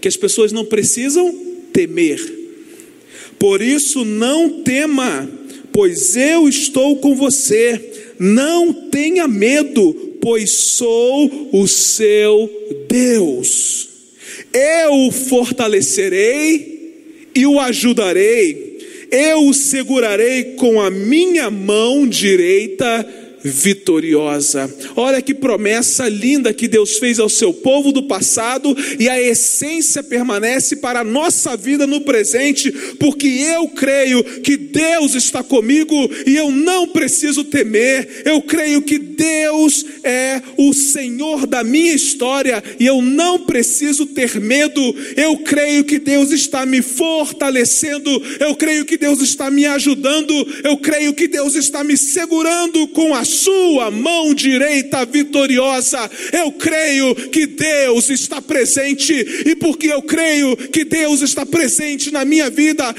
Que 0.00 0.08
as 0.08 0.16
pessoas 0.16 0.52
não 0.52 0.64
precisam 0.64 1.32
temer. 1.72 2.20
Por 3.38 3.62
isso 3.62 4.04
não 4.04 4.62
tema, 4.62 5.28
pois 5.72 6.16
eu 6.16 6.48
estou 6.48 6.96
com 6.96 7.14
você. 7.14 8.14
Não 8.18 8.72
tenha 8.90 9.26
medo, 9.26 9.94
pois 10.20 10.50
sou 10.50 11.48
o 11.52 11.66
seu 11.66 12.50
Deus. 12.88 13.88
Eu 14.52 15.06
o 15.06 15.10
fortalecerei 15.10 17.28
e 17.34 17.46
o 17.46 17.58
ajudarei. 17.58 18.78
Eu 19.10 19.48
o 19.48 19.54
segurarei 19.54 20.54
com 20.56 20.80
a 20.80 20.90
minha 20.90 21.50
mão 21.50 22.06
direita 22.06 23.08
vitoriosa. 23.42 24.72
Olha 24.96 25.22
que 25.22 25.34
promessa 25.34 26.08
linda 26.08 26.52
que 26.52 26.68
Deus 26.68 26.98
fez 26.98 27.18
ao 27.18 27.28
seu 27.28 27.52
povo 27.52 27.92
do 27.92 28.04
passado 28.04 28.76
e 28.98 29.08
a 29.08 29.20
essência 29.20 30.02
permanece 30.02 30.76
para 30.76 31.00
a 31.00 31.04
nossa 31.04 31.56
vida 31.56 31.86
no 31.86 32.00
presente, 32.02 32.70
porque 32.98 33.26
eu 33.26 33.68
creio 33.68 34.22
que 34.42 34.56
Deus 34.56 35.14
está 35.14 35.42
comigo 35.42 35.94
e 36.26 36.36
eu 36.36 36.50
não 36.50 36.88
preciso 36.88 37.44
temer. 37.44 38.22
Eu 38.24 38.42
creio 38.42 38.82
que 38.82 38.98
Deus 38.98 39.84
é 40.04 40.42
o 40.56 40.72
Senhor 40.72 41.46
da 41.46 41.62
minha 41.64 41.92
história 41.92 42.62
e 42.78 42.86
eu 42.86 43.02
não 43.02 43.40
preciso 43.40 44.06
ter 44.06 44.40
medo. 44.40 44.80
Eu 45.16 45.38
creio 45.38 45.84
que 45.84 45.98
Deus 45.98 46.30
está 46.30 46.64
me 46.66 46.82
fortalecendo. 46.82 48.10
Eu 48.38 48.54
creio 48.56 48.84
que 48.84 48.96
Deus 48.96 49.20
está 49.20 49.50
me 49.50 49.66
ajudando. 49.66 50.32
Eu 50.64 50.76
creio 50.78 51.12
que 51.12 51.28
Deus 51.28 51.54
está 51.54 51.82
me 51.84 51.96
segurando 51.96 52.86
com 52.88 53.14
a 53.14 53.24
sua 53.30 53.90
mão 53.90 54.34
direita 54.34 55.04
vitoriosa. 55.06 56.10
Eu 56.32 56.52
creio 56.52 57.14
que 57.14 57.46
Deus 57.46 58.10
está 58.10 58.42
presente, 58.42 59.14
e 59.46 59.56
porque 59.56 59.86
eu 59.86 60.02
creio 60.02 60.56
que 60.56 60.84
Deus 60.84 61.22
está 61.22 61.46
presente 61.46 62.10
na 62.10 62.24
minha 62.24 62.50
vida, 62.50 62.94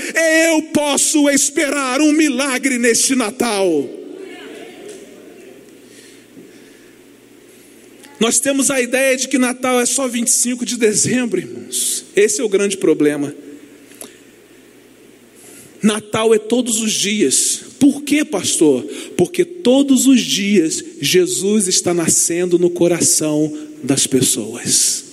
eu 0.48 0.64
posso 0.74 1.30
esperar 1.30 2.02
um 2.02 2.12
milagre 2.12 2.78
neste 2.78 3.16
Natal. 3.16 3.90
Nós 8.20 8.40
temos 8.40 8.70
a 8.70 8.80
ideia 8.80 9.18
de 9.18 9.28
que 9.28 9.40
Natal 9.40 9.80
é 9.80 9.86
só 9.86 10.08
25 10.08 10.64
de 10.64 10.78
dezembro, 10.78 11.40
irmãos. 11.40 12.06
Esse 12.16 12.40
é 12.40 12.44
o 12.44 12.50
grande 12.50 12.78
problema. 12.78 13.34
Natal 15.82 16.34
é 16.34 16.38
todos 16.38 16.80
os 16.82 16.92
dias. 16.92 17.62
Por 17.80 18.04
quê, 18.04 18.24
pastor? 18.24 18.84
Porque 19.18 19.44
todos 19.44 20.06
os 20.06 20.22
dias 20.22 20.84
Jesus 21.02 21.68
está 21.68 21.94
nascendo 21.94 22.60
no 22.60 22.70
coração 22.70 23.52
das 23.84 24.06
pessoas. 24.06 25.04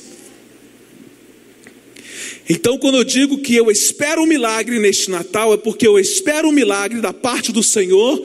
Então, 2.49 2.79
quando 2.79 2.97
eu 2.97 3.05
digo 3.05 3.39
que 3.39 3.55
eu 3.55 3.71
espero 3.71 4.23
um 4.23 4.27
milagre 4.27 4.79
neste 4.79 5.11
Natal, 5.11 5.53
é 5.53 5.57
porque 5.57 5.87
eu 5.87 5.99
espero 5.99 6.49
um 6.49 6.53
milagre 6.53 7.01
da 7.01 7.13
parte 7.13 7.53
do 7.53 7.63
Senhor 7.63 8.19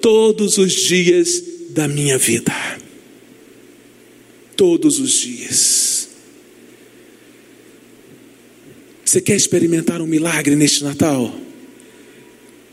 todos 0.00 0.58
os 0.58 0.72
dias 0.72 1.42
da 1.70 1.88
minha 1.88 2.18
vida. 2.18 2.52
todos 4.56 5.00
os 5.00 5.12
dias. 5.20 6.08
Você 9.04 9.20
quer 9.20 9.34
experimentar 9.36 10.00
um 10.00 10.06
milagre 10.06 10.54
neste 10.54 10.84
Natal? 10.84 11.43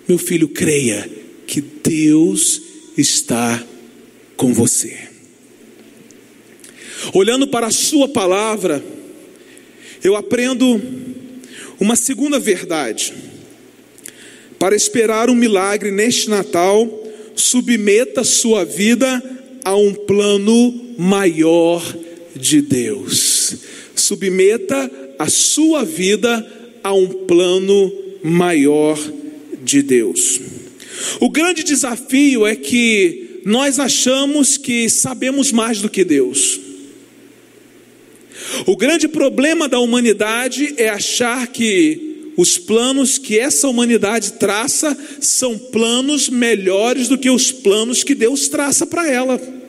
Meu 0.08 0.18
filho, 0.18 0.50
creia 0.50 1.10
que 1.48 1.62
Deus 1.62 2.62
está 2.98 3.64
com 4.36 4.54
você. 4.54 4.98
Olhando 7.14 7.48
para 7.48 7.68
a 7.68 7.72
Sua 7.72 8.08
palavra, 8.08 8.84
eu 10.04 10.16
aprendo 10.16 10.82
uma 11.80 11.96
segunda 11.96 12.40
verdade. 12.40 13.14
Para 14.58 14.76
esperar 14.76 15.30
um 15.30 15.36
milagre 15.36 15.92
neste 15.92 16.30
Natal, 16.30 16.88
submeta 17.36 18.24
sua 18.24 18.64
vida 18.64 19.22
a 19.64 19.76
um 19.76 19.94
plano 19.94 20.96
maior 20.98 21.84
de 22.36 22.62
Deus. 22.62 23.56
Submeta 23.96 24.90
a 25.18 25.30
sua 25.30 25.84
vida 25.84 26.48
a 26.84 26.94
um 26.94 27.08
plano 27.08 27.92
maior 28.24 28.98
de 28.98 29.31
Deus. 29.82 30.40
O 31.20 31.30
grande 31.30 31.64
desafio 31.64 32.46
é 32.46 32.56
que 32.56 33.42
nós 33.46 33.80
achamos 33.80 34.58
que 34.58 34.90
sabemos 34.90 35.52
mais 35.52 35.82
do 35.82 35.90
que 35.90 36.04
Deus. 36.04 36.60
O 38.66 38.76
grande 38.76 39.08
problema 39.08 39.68
da 39.68 39.80
humanidade 39.80 40.74
é 40.78 40.90
achar 40.90 41.48
que 41.48 42.32
os 42.38 42.58
planos 42.58 43.18
que 43.18 43.38
essa 43.38 43.68
humanidade 43.68 44.34
traça 44.34 44.98
são 45.20 45.58
planos 45.58 46.30
melhores 46.30 47.08
do 47.08 47.18
que 47.18 47.30
os 47.30 47.52
planos 47.52 48.04
que 48.04 48.16
Deus 48.16 48.48
traça 48.48 48.86
para 48.86 49.10
ela. 49.10 49.61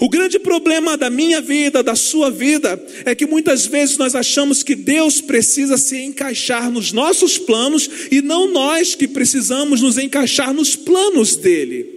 O 0.00 0.08
grande 0.08 0.38
problema 0.38 0.96
da 0.96 1.10
minha 1.10 1.40
vida, 1.40 1.82
da 1.82 1.94
sua 1.94 2.30
vida, 2.30 2.82
é 3.04 3.14
que 3.14 3.26
muitas 3.26 3.66
vezes 3.66 3.96
nós 3.96 4.14
achamos 4.14 4.62
que 4.62 4.74
Deus 4.74 5.20
precisa 5.20 5.76
se 5.76 5.98
encaixar 5.98 6.70
nos 6.70 6.92
nossos 6.92 7.38
planos 7.38 7.88
e 8.10 8.22
não 8.22 8.50
nós 8.52 8.94
que 8.94 9.06
precisamos 9.06 9.82
nos 9.82 9.98
encaixar 9.98 10.52
nos 10.52 10.74
planos 10.74 11.36
dele. 11.36 11.96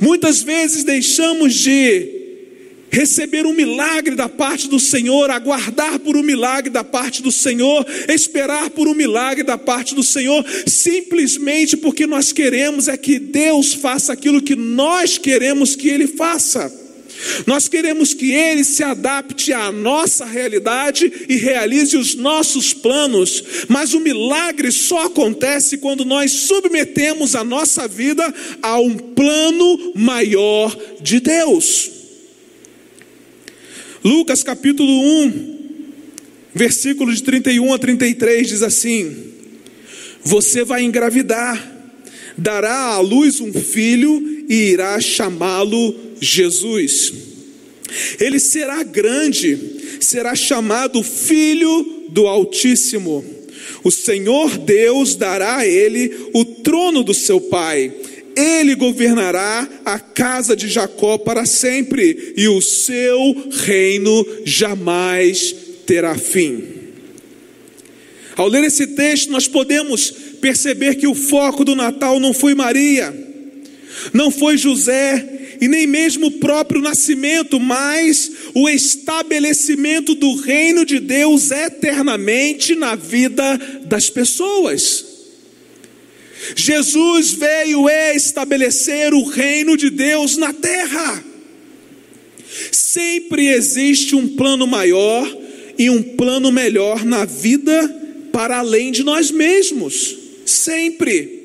Muitas 0.00 0.42
vezes 0.42 0.84
deixamos 0.84 1.54
de 1.54 2.13
receber 2.90 3.46
um 3.46 3.52
milagre 3.52 4.14
da 4.14 4.28
parte 4.28 4.68
do 4.68 4.78
Senhor, 4.78 5.30
aguardar 5.30 5.98
por 5.98 6.16
um 6.16 6.22
milagre 6.22 6.70
da 6.70 6.84
parte 6.84 7.22
do 7.22 7.32
Senhor, 7.32 7.84
esperar 8.08 8.70
por 8.70 8.86
um 8.86 8.94
milagre 8.94 9.42
da 9.42 9.58
parte 9.58 9.94
do 9.94 10.02
Senhor, 10.02 10.44
simplesmente 10.66 11.76
porque 11.76 12.06
nós 12.06 12.32
queremos 12.32 12.88
é 12.88 12.96
que 12.96 13.18
Deus 13.18 13.74
faça 13.74 14.12
aquilo 14.12 14.42
que 14.42 14.54
nós 14.54 15.18
queremos 15.18 15.74
que 15.74 15.88
Ele 15.88 16.06
faça. 16.06 16.84
Nós 17.46 17.68
queremos 17.68 18.12
que 18.12 18.32
Ele 18.32 18.64
se 18.64 18.82
adapte 18.82 19.52
à 19.52 19.70
nossa 19.70 20.24
realidade 20.24 21.10
e 21.28 21.36
realize 21.36 21.96
os 21.96 22.14
nossos 22.14 22.72
planos, 22.72 23.42
mas 23.68 23.94
o 23.94 24.00
milagre 24.00 24.70
só 24.70 25.06
acontece 25.06 25.78
quando 25.78 26.04
nós 26.04 26.32
submetemos 26.32 27.34
a 27.34 27.44
nossa 27.44 27.86
vida 27.88 28.32
a 28.62 28.78
um 28.78 28.96
plano 28.96 29.92
maior 29.94 30.76
de 31.00 31.20
Deus. 31.20 31.93
Lucas 34.04 34.42
capítulo 34.42 34.92
1, 34.92 35.58
versículos 36.54 37.16
de 37.16 37.22
31 37.22 37.72
a 37.72 37.78
33 37.78 38.46
diz 38.46 38.62
assim: 38.62 39.16
Você 40.22 40.62
vai 40.62 40.84
engravidar, 40.84 41.56
dará 42.36 42.88
à 42.88 43.00
luz 43.00 43.40
um 43.40 43.50
filho 43.50 44.44
e 44.46 44.72
irá 44.72 45.00
chamá-lo 45.00 45.98
Jesus. 46.20 47.14
Ele 48.20 48.38
será 48.38 48.82
grande, 48.82 49.58
será 50.02 50.34
chamado 50.34 51.02
Filho 51.02 52.04
do 52.10 52.26
Altíssimo. 52.26 53.24
O 53.82 53.90
Senhor 53.90 54.58
Deus 54.58 55.16
dará 55.16 55.56
a 55.58 55.66
ele 55.66 56.28
o 56.34 56.44
trono 56.44 57.02
do 57.02 57.14
seu 57.14 57.40
pai 57.40 57.90
ele 58.36 58.74
governará 58.74 59.68
a 59.84 59.98
casa 59.98 60.56
de 60.56 60.68
Jacó 60.68 61.18
para 61.18 61.46
sempre, 61.46 62.34
e 62.36 62.48
o 62.48 62.60
seu 62.60 63.48
reino 63.50 64.26
jamais 64.44 65.54
terá 65.86 66.16
fim. 66.16 66.62
Ao 68.36 68.48
ler 68.48 68.64
esse 68.64 68.88
texto, 68.88 69.30
nós 69.30 69.46
podemos 69.46 70.10
perceber 70.40 70.96
que 70.96 71.06
o 71.06 71.14
foco 71.14 71.64
do 71.64 71.74
Natal 71.74 72.18
não 72.18 72.34
foi 72.34 72.54
Maria, 72.54 73.14
não 74.12 74.30
foi 74.30 74.56
José, 74.56 75.56
e 75.60 75.68
nem 75.68 75.86
mesmo 75.86 76.26
o 76.26 76.30
próprio 76.32 76.80
nascimento, 76.80 77.60
mas 77.60 78.30
o 78.54 78.68
estabelecimento 78.68 80.14
do 80.14 80.34
reino 80.34 80.84
de 80.84 80.98
Deus 80.98 81.50
eternamente 81.50 82.74
na 82.74 82.96
vida 82.96 83.56
das 83.86 84.10
pessoas. 84.10 85.13
Jesus 86.54 87.32
veio 87.32 87.88
estabelecer 87.88 89.14
o 89.14 89.24
reino 89.24 89.76
de 89.76 89.90
Deus 89.90 90.36
na 90.36 90.52
terra. 90.52 91.24
Sempre 92.70 93.48
existe 93.48 94.14
um 94.14 94.36
plano 94.36 94.66
maior 94.66 95.26
e 95.78 95.90
um 95.90 96.02
plano 96.02 96.52
melhor 96.52 97.04
na 97.04 97.24
vida 97.24 98.02
para 98.32 98.58
além 98.58 98.92
de 98.92 99.02
nós 99.02 99.30
mesmos. 99.30 100.16
Sempre. 100.44 101.44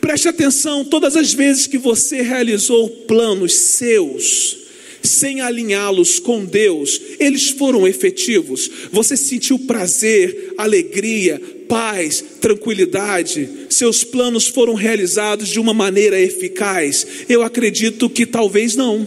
Preste 0.00 0.28
atenção, 0.28 0.84
todas 0.84 1.16
as 1.16 1.32
vezes 1.32 1.66
que 1.66 1.76
você 1.76 2.22
realizou 2.22 2.88
planos 2.88 3.54
seus, 3.54 4.56
sem 5.02 5.40
alinhá-los 5.40 6.18
com 6.18 6.44
Deus, 6.44 7.00
eles 7.18 7.50
foram 7.50 7.86
efetivos. 7.86 8.70
Você 8.90 9.16
sentiu 9.16 9.58
prazer, 9.58 10.54
alegria, 10.56 11.40
paz, 11.68 12.22
tranquilidade, 12.40 13.48
seus 13.70 14.04
planos 14.04 14.48
foram 14.48 14.74
realizados 14.74 15.48
de 15.48 15.58
uma 15.58 15.74
maneira 15.74 16.20
eficaz? 16.20 17.06
Eu 17.28 17.42
acredito 17.42 18.08
que 18.10 18.26
talvez 18.26 18.76
não. 18.76 19.06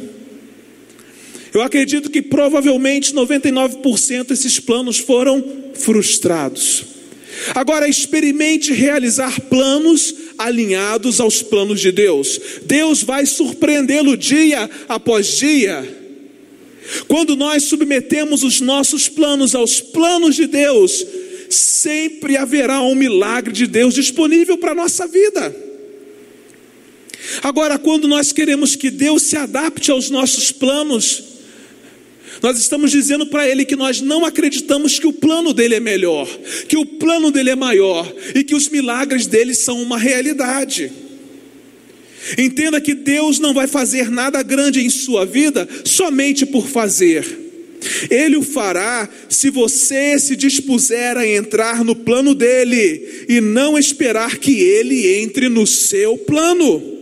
Eu 1.54 1.62
acredito 1.62 2.10
que 2.10 2.22
provavelmente 2.22 3.14
99% 3.14 4.28
desses 4.28 4.60
planos 4.60 5.00
foram 5.00 5.72
frustrados. 5.74 6.84
Agora 7.54 7.88
experimente 7.88 8.74
realizar 8.74 9.40
planos 9.42 10.14
alinhados 10.38 11.20
aos 11.20 11.42
planos 11.42 11.80
de 11.80 11.92
Deus. 11.92 12.40
Deus 12.64 13.04
vai 13.04 13.26
surpreendê-lo 13.26 14.18
dia 14.18 14.70
após 14.88 15.38
dia. 15.38 16.04
Quando 17.08 17.36
nós 17.36 17.64
submetemos 17.64 18.44
os 18.44 18.62
nossos 18.62 19.10
planos 19.10 19.56
aos 19.56 19.82
planos 19.82 20.36
de 20.36 20.48
Deus, 20.48 21.06
sempre 21.50 22.38
haverá 22.38 22.82
um 22.82 22.96
milagre 22.96 23.54
de 23.54 23.68
Deus 23.68 23.94
disponível 23.94 24.58
para 24.58 24.72
a 24.72 24.76
nossa 24.76 25.08
vida. 25.08 25.56
Agora, 27.42 27.78
quando 27.78 28.08
nós 28.08 28.32
queremos 28.32 28.76
que 28.76 28.90
Deus 28.90 29.24
se 29.24 29.36
adapte 29.36 29.92
aos 29.92 30.10
nossos 30.10 30.52
planos, 30.52 31.24
nós 32.42 32.60
estamos 32.60 32.92
dizendo 32.92 33.26
para 33.26 33.48
Ele 33.48 33.66
que 33.66 33.76
nós 33.76 34.02
não 34.02 34.26
acreditamos 34.26 35.00
que 35.00 35.08
o 35.08 35.14
plano 35.14 35.54
dele 35.54 35.76
é 35.76 35.80
melhor, 35.80 36.28
que 36.68 36.78
o 36.78 36.86
plano 36.86 37.32
dele 37.32 37.50
é 37.50 37.56
maior 37.56 38.12
e 38.34 38.44
que 38.44 38.56
os 38.56 38.70
milagres 38.70 39.26
dele 39.26 39.54
são 39.54 39.82
uma 39.82 39.98
realidade. 39.98 40.92
Entenda 42.38 42.82
que 42.82 42.94
Deus 42.94 43.40
não 43.40 43.54
vai 43.54 43.68
fazer 43.68 44.10
nada 44.10 44.42
grande 44.42 44.82
em 44.82 44.90
sua 44.90 45.26
vida 45.26 45.68
somente 45.84 46.46
por 46.46 46.68
fazer. 46.68 47.45
Ele 48.10 48.38
o 48.38 48.42
fará 48.42 49.08
se 49.30 49.50
você 49.50 50.18
se 50.20 50.36
dispuser 50.36 51.18
a 51.18 51.28
entrar 51.28 51.84
no 51.84 51.96
plano 51.96 52.34
dele 52.34 53.26
e 53.30 53.40
não 53.42 53.78
esperar 53.78 54.38
que 54.38 54.60
ele 54.60 55.08
entre 55.22 55.50
no 55.50 55.68
seu 55.68 56.18
plano. 56.18 56.96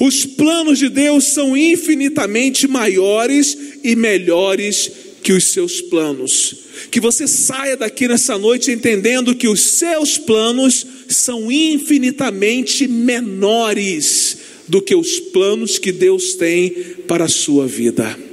Os 0.00 0.24
planos 0.24 0.78
de 0.78 0.88
Deus 0.88 1.24
são 1.24 1.56
infinitamente 1.56 2.66
maiores 2.66 3.56
e 3.84 3.94
melhores 3.94 4.90
que 5.22 5.32
os 5.32 5.48
seus 5.48 5.80
planos. 5.80 6.54
Que 6.90 7.00
você 7.00 7.26
saia 7.26 7.76
daqui 7.76 8.06
nessa 8.06 8.38
noite 8.38 8.70
entendendo 8.70 9.34
que 9.34 9.48
os 9.48 9.60
seus 9.60 10.18
planos 10.18 10.86
são 11.08 11.50
infinitamente 11.50 12.86
menores 12.86 14.38
do 14.68 14.80
que 14.80 14.94
os 14.94 15.18
planos 15.18 15.78
que 15.78 15.92
Deus 15.92 16.34
tem 16.34 16.70
para 17.06 17.24
a 17.24 17.28
sua 17.28 17.66
vida. 17.66 18.25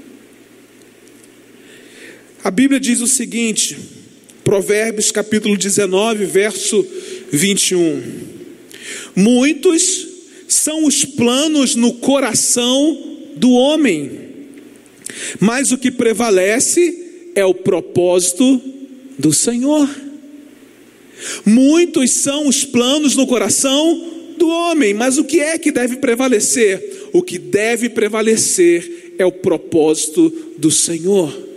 A 2.44 2.52
Bíblia 2.52 2.78
diz 2.78 3.00
o 3.00 3.08
seguinte, 3.08 3.78
Provérbios 4.44 5.12
capítulo 5.12 5.56
19, 5.56 6.26
verso 6.26 6.86
21. 7.32 8.04
Muitos 9.16 10.08
são 10.46 10.86
os 10.86 11.06
planos 11.06 11.74
no 11.74 11.94
coração 11.94 13.02
do 13.38 13.52
homem, 13.52 14.12
mas 15.40 15.72
o 15.72 15.78
que 15.78 15.90
prevalece 15.90 17.32
é 17.34 17.46
o 17.46 17.54
propósito 17.54 18.62
do 19.18 19.32
Senhor. 19.32 19.90
Muitos 21.46 22.12
são 22.12 22.50
os 22.50 22.66
planos 22.66 23.16
no 23.16 23.26
coração 23.26 24.36
do 24.38 24.50
homem, 24.50 24.94
mas 24.94 25.18
o 25.18 25.24
que 25.24 25.40
é 25.40 25.58
que 25.58 25.72
deve 25.72 25.96
prevalecer? 25.96 27.08
O 27.14 27.22
que 27.22 27.40
deve 27.40 27.88
prevalecer 27.88 29.14
é 29.18 29.26
o 29.26 29.32
propósito 29.32 30.30
do 30.58 30.70
Senhor. 30.70 31.53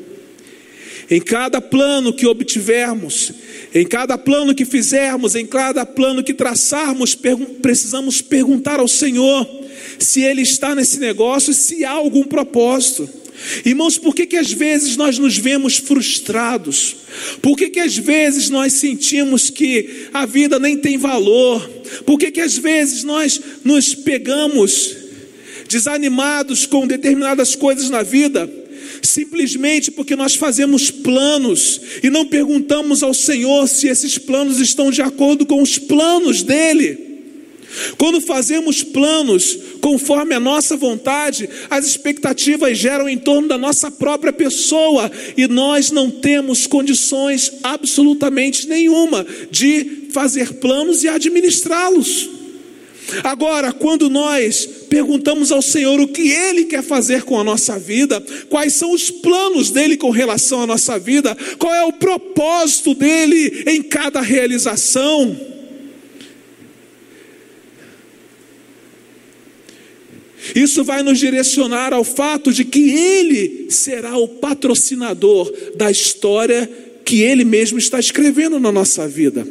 Em 1.10 1.20
cada 1.20 1.60
plano 1.60 2.12
que 2.12 2.26
obtivermos, 2.26 3.32
em 3.74 3.86
cada 3.86 4.18
plano 4.18 4.54
que 4.54 4.64
fizermos, 4.64 5.34
em 5.34 5.46
cada 5.46 5.86
plano 5.86 6.22
que 6.22 6.34
traçarmos, 6.34 7.16
precisamos 7.62 8.20
perguntar 8.20 8.80
ao 8.80 8.88
Senhor 8.88 9.46
se 9.98 10.22
Ele 10.22 10.42
está 10.42 10.74
nesse 10.74 10.98
negócio, 10.98 11.54
se 11.54 11.84
há 11.84 11.92
algum 11.92 12.24
propósito. 12.24 13.08
Irmãos, 13.64 13.98
por 13.98 14.14
que, 14.14 14.26
que 14.26 14.36
às 14.36 14.50
vezes 14.50 14.96
nós 14.96 15.18
nos 15.18 15.36
vemos 15.36 15.76
frustrados? 15.76 16.96
Por 17.42 17.56
que, 17.56 17.68
que 17.68 17.80
às 17.80 17.96
vezes 17.96 18.48
nós 18.48 18.72
sentimos 18.72 19.50
que 19.50 20.08
a 20.12 20.24
vida 20.24 20.58
nem 20.58 20.76
tem 20.76 20.96
valor? 20.96 21.60
Por 22.04 22.18
que, 22.18 22.30
que 22.30 22.40
às 22.40 22.56
vezes 22.56 23.04
nós 23.04 23.40
nos 23.62 23.94
pegamos 23.94 24.96
desanimados 25.68 26.64
com 26.66 26.86
determinadas 26.86 27.54
coisas 27.54 27.90
na 27.90 28.02
vida? 28.02 28.50
Simplesmente 29.02 29.90
porque 29.90 30.16
nós 30.16 30.34
fazemos 30.34 30.90
planos 30.90 31.80
e 32.02 32.10
não 32.10 32.26
perguntamos 32.26 33.02
ao 33.02 33.14
Senhor 33.14 33.68
se 33.68 33.88
esses 33.88 34.18
planos 34.18 34.60
estão 34.60 34.90
de 34.90 35.02
acordo 35.02 35.46
com 35.46 35.62
os 35.62 35.78
planos 35.78 36.42
dEle. 36.42 37.06
Quando 37.98 38.20
fazemos 38.20 38.82
planos 38.82 39.58
conforme 39.80 40.34
a 40.34 40.40
nossa 40.40 40.76
vontade, 40.76 41.48
as 41.68 41.86
expectativas 41.86 42.78
geram 42.78 43.08
em 43.08 43.18
torno 43.18 43.48
da 43.48 43.58
nossa 43.58 43.90
própria 43.90 44.32
pessoa 44.32 45.10
e 45.36 45.46
nós 45.46 45.90
não 45.90 46.10
temos 46.10 46.66
condições 46.66 47.52
absolutamente 47.62 48.66
nenhuma 48.66 49.26
de 49.50 50.08
fazer 50.10 50.54
planos 50.54 51.04
e 51.04 51.08
administrá-los. 51.08 52.35
Agora, 53.22 53.72
quando 53.72 54.08
nós 54.08 54.66
perguntamos 54.88 55.52
ao 55.52 55.62
Senhor 55.62 56.00
o 56.00 56.08
que 56.08 56.30
Ele 56.30 56.64
quer 56.64 56.82
fazer 56.82 57.22
com 57.22 57.38
a 57.38 57.44
nossa 57.44 57.78
vida, 57.78 58.20
quais 58.48 58.74
são 58.74 58.92
os 58.92 59.10
planos 59.10 59.70
dele 59.70 59.96
com 59.96 60.10
relação 60.10 60.62
à 60.62 60.66
nossa 60.66 60.98
vida, 60.98 61.36
qual 61.58 61.74
é 61.74 61.84
o 61.84 61.92
propósito 61.92 62.94
dele 62.94 63.64
em 63.66 63.82
cada 63.82 64.20
realização, 64.20 65.36
Isso 70.54 70.84
vai 70.84 71.02
nos 71.02 71.18
direcionar 71.18 71.92
ao 71.92 72.04
fato 72.04 72.52
de 72.52 72.64
que 72.64 72.90
Ele 72.90 73.66
será 73.70 74.16
o 74.16 74.28
patrocinador 74.28 75.52
da 75.74 75.90
história 75.90 76.70
que 77.04 77.22
Ele 77.22 77.44
mesmo 77.44 77.78
está 77.78 77.98
escrevendo 77.98 78.60
na 78.60 78.70
nossa 78.70 79.08
vida. 79.08 79.46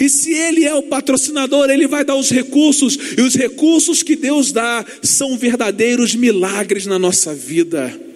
E 0.00 0.08
se 0.08 0.32
Ele 0.32 0.64
é 0.64 0.74
o 0.74 0.82
patrocinador, 0.82 1.70
Ele 1.70 1.86
vai 1.86 2.04
dar 2.04 2.16
os 2.16 2.30
recursos, 2.30 2.98
e 3.16 3.20
os 3.20 3.34
recursos 3.34 4.02
que 4.02 4.16
Deus 4.16 4.52
dá 4.52 4.84
são 5.02 5.36
verdadeiros 5.36 6.14
milagres 6.14 6.86
na 6.86 6.98
nossa 6.98 7.34
vida. 7.34 8.06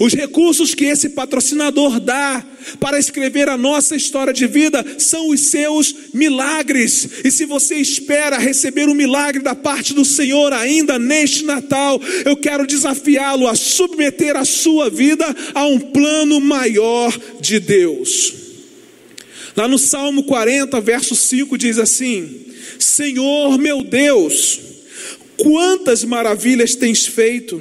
Os 0.00 0.12
recursos 0.12 0.74
que 0.74 0.84
esse 0.84 1.10
patrocinador 1.10 1.98
dá 2.00 2.44
para 2.78 2.98
escrever 2.98 3.48
a 3.48 3.56
nossa 3.56 3.96
história 3.96 4.32
de 4.32 4.46
vida 4.46 4.84
são 4.98 5.30
os 5.30 5.40
seus 5.40 5.94
milagres. 6.12 7.08
E 7.24 7.30
se 7.30 7.44
você 7.44 7.76
espera 7.76 8.38
receber 8.38 8.88
um 8.88 8.94
milagre 8.94 9.42
da 9.42 9.54
parte 9.54 9.94
do 9.94 10.04
Senhor 10.04 10.52
ainda 10.52 10.98
neste 10.98 11.44
Natal, 11.44 12.00
eu 12.24 12.36
quero 12.36 12.66
desafiá-lo 12.66 13.46
a 13.46 13.54
submeter 13.54 14.36
a 14.36 14.44
sua 14.44 14.90
vida 14.90 15.24
a 15.54 15.64
um 15.66 15.78
plano 15.78 16.40
maior 16.40 17.16
de 17.40 17.58
Deus. 17.58 18.47
Lá 19.58 19.66
no 19.66 19.76
Salmo 19.76 20.22
40, 20.22 20.80
verso 20.80 21.16
5 21.16 21.58
diz 21.58 21.80
assim: 21.80 22.46
Senhor 22.78 23.58
meu 23.58 23.82
Deus, 23.82 24.60
quantas 25.36 26.04
maravilhas 26.04 26.76
tens 26.76 27.04
feito 27.04 27.60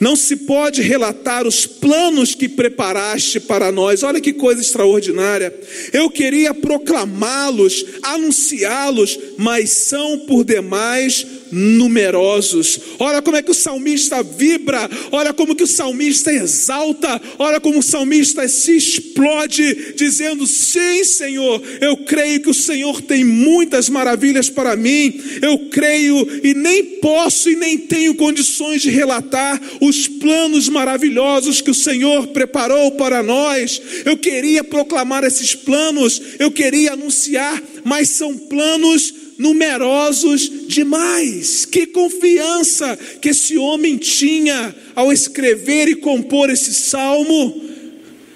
não 0.00 0.16
se 0.16 0.36
pode 0.36 0.82
relatar 0.82 1.46
os 1.46 1.66
planos 1.66 2.34
que 2.34 2.48
preparaste 2.48 3.40
para 3.40 3.70
nós. 3.72 4.02
Olha 4.02 4.20
que 4.20 4.32
coisa 4.32 4.60
extraordinária. 4.60 5.54
Eu 5.92 6.10
queria 6.10 6.54
proclamá-los, 6.54 7.84
anunciá-los, 8.02 9.18
mas 9.36 9.70
são 9.70 10.20
por 10.20 10.44
demais 10.44 11.26
numerosos. 11.50 12.78
Olha 12.98 13.22
como 13.22 13.36
é 13.36 13.42
que 13.42 13.50
o 13.50 13.54
salmista 13.54 14.22
vibra, 14.22 14.88
olha 15.10 15.32
como 15.32 15.54
que 15.54 15.62
o 15.62 15.66
salmista 15.66 16.32
exalta, 16.32 17.20
olha 17.38 17.60
como 17.60 17.78
o 17.78 17.82
salmista 17.82 18.46
se 18.48 18.76
explode, 18.76 19.94
dizendo: 19.96 20.46
Sim, 20.46 21.04
Senhor, 21.04 21.62
eu 21.80 21.96
creio 21.98 22.40
que 22.40 22.50
o 22.50 22.54
Senhor 22.54 23.00
tem 23.02 23.24
muitas 23.24 23.88
maravilhas 23.88 24.50
para 24.50 24.76
mim, 24.76 25.20
eu 25.42 25.58
creio 25.70 26.40
e 26.44 26.54
nem 26.54 26.84
posso 27.00 27.50
e 27.50 27.56
nem 27.56 27.78
tenho 27.78 28.14
condições 28.14 28.82
de 28.82 28.90
relatar 28.90 29.60
os 29.80 30.08
planos 30.08 30.68
maravilhosos 30.68 31.60
que 31.60 31.70
o 31.70 31.74
Senhor 31.74 32.28
preparou 32.28 32.92
para 32.92 33.22
nós. 33.22 33.80
Eu 34.04 34.16
queria 34.16 34.64
proclamar 34.64 35.24
esses 35.24 35.54
planos, 35.54 36.20
eu 36.38 36.50
queria 36.50 36.92
anunciar, 36.92 37.62
mas 37.84 38.10
são 38.10 38.36
planos 38.36 39.14
numerosos 39.38 40.50
demais. 40.66 41.64
Que 41.64 41.86
confiança 41.86 42.98
que 43.22 43.30
esse 43.30 43.56
homem 43.56 43.96
tinha 43.96 44.74
ao 44.94 45.12
escrever 45.12 45.88
e 45.88 45.94
compor 45.94 46.50
esse 46.50 46.74
salmo, 46.74 47.64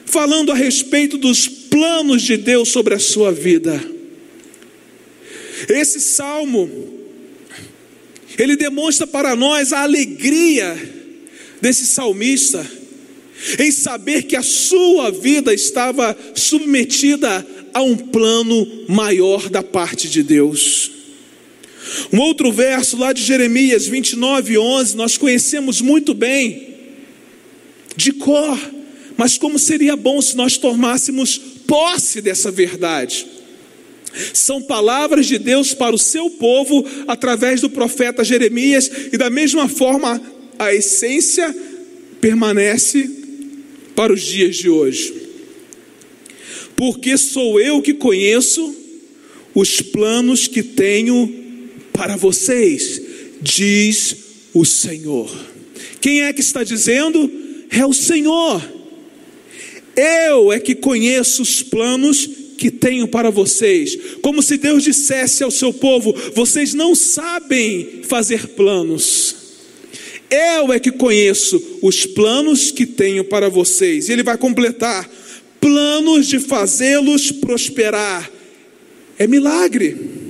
falando 0.07 0.53
a 0.53 0.55
respeito 0.55 1.19
dos 1.19 1.49
planos 1.49 2.23
de 2.23 2.37
Deus 2.37 2.69
sobre 2.69 2.95
a 2.95 2.99
sua 2.99 3.33
vida. 3.33 3.83
Esse 5.69 6.01
salmo, 6.01 6.71
ele 8.39 8.57
demonstra 8.57 9.07
para 9.07 9.35
nós 9.37 9.73
a 9.73 9.83
alegria 9.83 11.02
desse 11.63 11.87
salmista 11.87 12.69
em 13.57 13.71
saber 13.71 14.25
que 14.25 14.35
a 14.35 14.43
sua 14.43 15.13
vida 15.13 15.55
estava 15.55 16.17
submetida 16.35 17.47
a 17.73 17.81
um 17.81 17.97
plano 17.97 18.67
maior 18.89 19.49
da 19.49 19.63
parte 19.63 20.09
de 20.09 20.25
Deus. 20.25 20.91
Um 22.13 22.19
outro 22.19 22.51
verso 22.53 22.97
lá 22.97 23.13
de 23.13 23.23
Jeremias 23.23 23.87
29, 23.87 24.59
11, 24.59 24.97
nós 24.97 25.17
conhecemos 25.17 25.81
muito 25.81 26.15
bem, 26.15 26.75
de 27.97 28.13
cor, 28.13 28.59
mas 29.17 29.39
como 29.39 29.59
seria 29.59 29.95
bom 29.95 30.21
se 30.21 30.37
nós 30.37 30.57
tomássemos 30.57 31.39
posse 31.67 32.21
dessa 32.21 32.51
verdade. 32.51 33.27
São 34.35 34.63
palavras 34.63 35.27
de 35.27 35.39
Deus 35.39 35.75
para 35.75 35.95
o 35.95 35.99
seu 35.99 36.29
povo 36.31 36.85
através 37.07 37.61
do 37.61 37.71
profeta 37.71 38.25
Jeremias, 38.25 38.91
e 39.13 39.17
da 39.17 39.31
mesma 39.31 39.69
forma 39.69 40.21
a 40.59 40.75
essência 40.75 41.55
permanece 42.21 43.09
para 43.95 44.13
os 44.13 44.23
dias 44.23 44.57
de 44.57 44.69
hoje. 44.69 45.23
Porque 46.77 47.17
sou 47.17 47.61
eu 47.61 47.83
que 47.83 47.95
conheço 47.95 48.75
os 49.55 49.81
planos 49.81 50.47
que 50.47 50.63
tenho 50.63 51.33
para 51.93 52.17
vocês, 52.17 53.01
diz 53.41 54.17
o 54.55 54.65
Senhor. 54.65 55.31
Quem 56.01 56.23
é 56.23 56.33
que 56.33 56.41
está 56.41 56.65
dizendo? 56.65 57.31
É 57.71 57.85
o 57.87 57.93
Senhor. 57.93 58.63
Eu 59.95 60.53
é 60.53 60.59
que 60.59 60.75
conheço 60.75 61.43
os 61.43 61.63
planos 61.63 62.29
que 62.57 62.71
tenho 62.71 63.09
para 63.09 63.31
vocês. 63.31 63.99
Como 64.23 64.43
se 64.43 64.57
Deus 64.57 64.85
dissesse 64.85 65.43
ao 65.43 65.51
seu 65.51 65.73
povo: 65.73 66.15
vocês 66.35 66.75
não 66.75 66.95
sabem 66.95 68.03
fazer 68.05 68.49
planos. 68.49 69.42
Eu 70.33 70.73
é 70.73 70.81
que 70.81 70.91
conheço 70.91 71.63
os 71.83 72.07
planos 72.07 72.71
que 72.71 72.87
tenho 72.87 73.25
para 73.25 73.49
vocês. 73.49 74.09
E 74.09 74.13
ele 74.13 74.23
vai 74.23 74.39
completar: 74.39 75.09
planos 75.61 76.27
de 76.27 76.39
fazê-los 76.39 77.31
prosperar. 77.31 78.31
É 79.19 79.27
milagre 79.27 80.23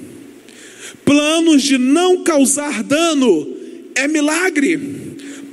planos 1.04 1.62
de 1.62 1.78
não 1.78 2.22
causar 2.22 2.82
dano, 2.82 3.54
é 3.94 4.08
milagre. 4.08 4.78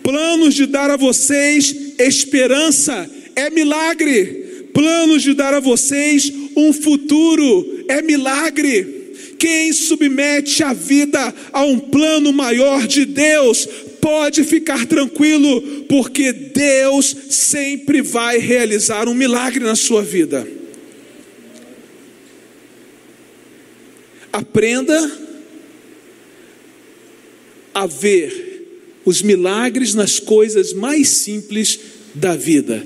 Planos 0.01 0.55
de 0.55 0.65
dar 0.65 0.89
a 0.89 0.97
vocês 0.97 1.75
esperança, 1.99 3.09
é 3.35 3.49
milagre. 3.49 4.69
Planos 4.73 5.21
de 5.23 5.33
dar 5.33 5.53
a 5.53 5.59
vocês 5.59 6.31
um 6.55 6.71
futuro, 6.71 7.83
é 7.87 8.01
milagre. 8.01 9.13
Quem 9.37 9.71
submete 9.71 10.63
a 10.63 10.73
vida 10.73 11.33
a 11.51 11.63
um 11.63 11.79
plano 11.79 12.31
maior 12.31 12.85
de 12.87 13.05
Deus, 13.05 13.67
pode 14.01 14.43
ficar 14.43 14.85
tranquilo, 14.85 15.61
porque 15.87 16.31
Deus 16.31 17.15
sempre 17.29 18.01
vai 18.01 18.37
realizar 18.37 19.07
um 19.07 19.13
milagre 19.13 19.63
na 19.63 19.75
sua 19.75 20.01
vida. 20.01 20.47
Aprenda 24.31 25.11
a 27.73 27.87
ver 27.87 28.49
os 29.05 29.21
milagres 29.21 29.93
nas 29.93 30.19
coisas 30.19 30.73
mais 30.73 31.09
simples 31.09 31.79
da 32.13 32.35
vida. 32.35 32.85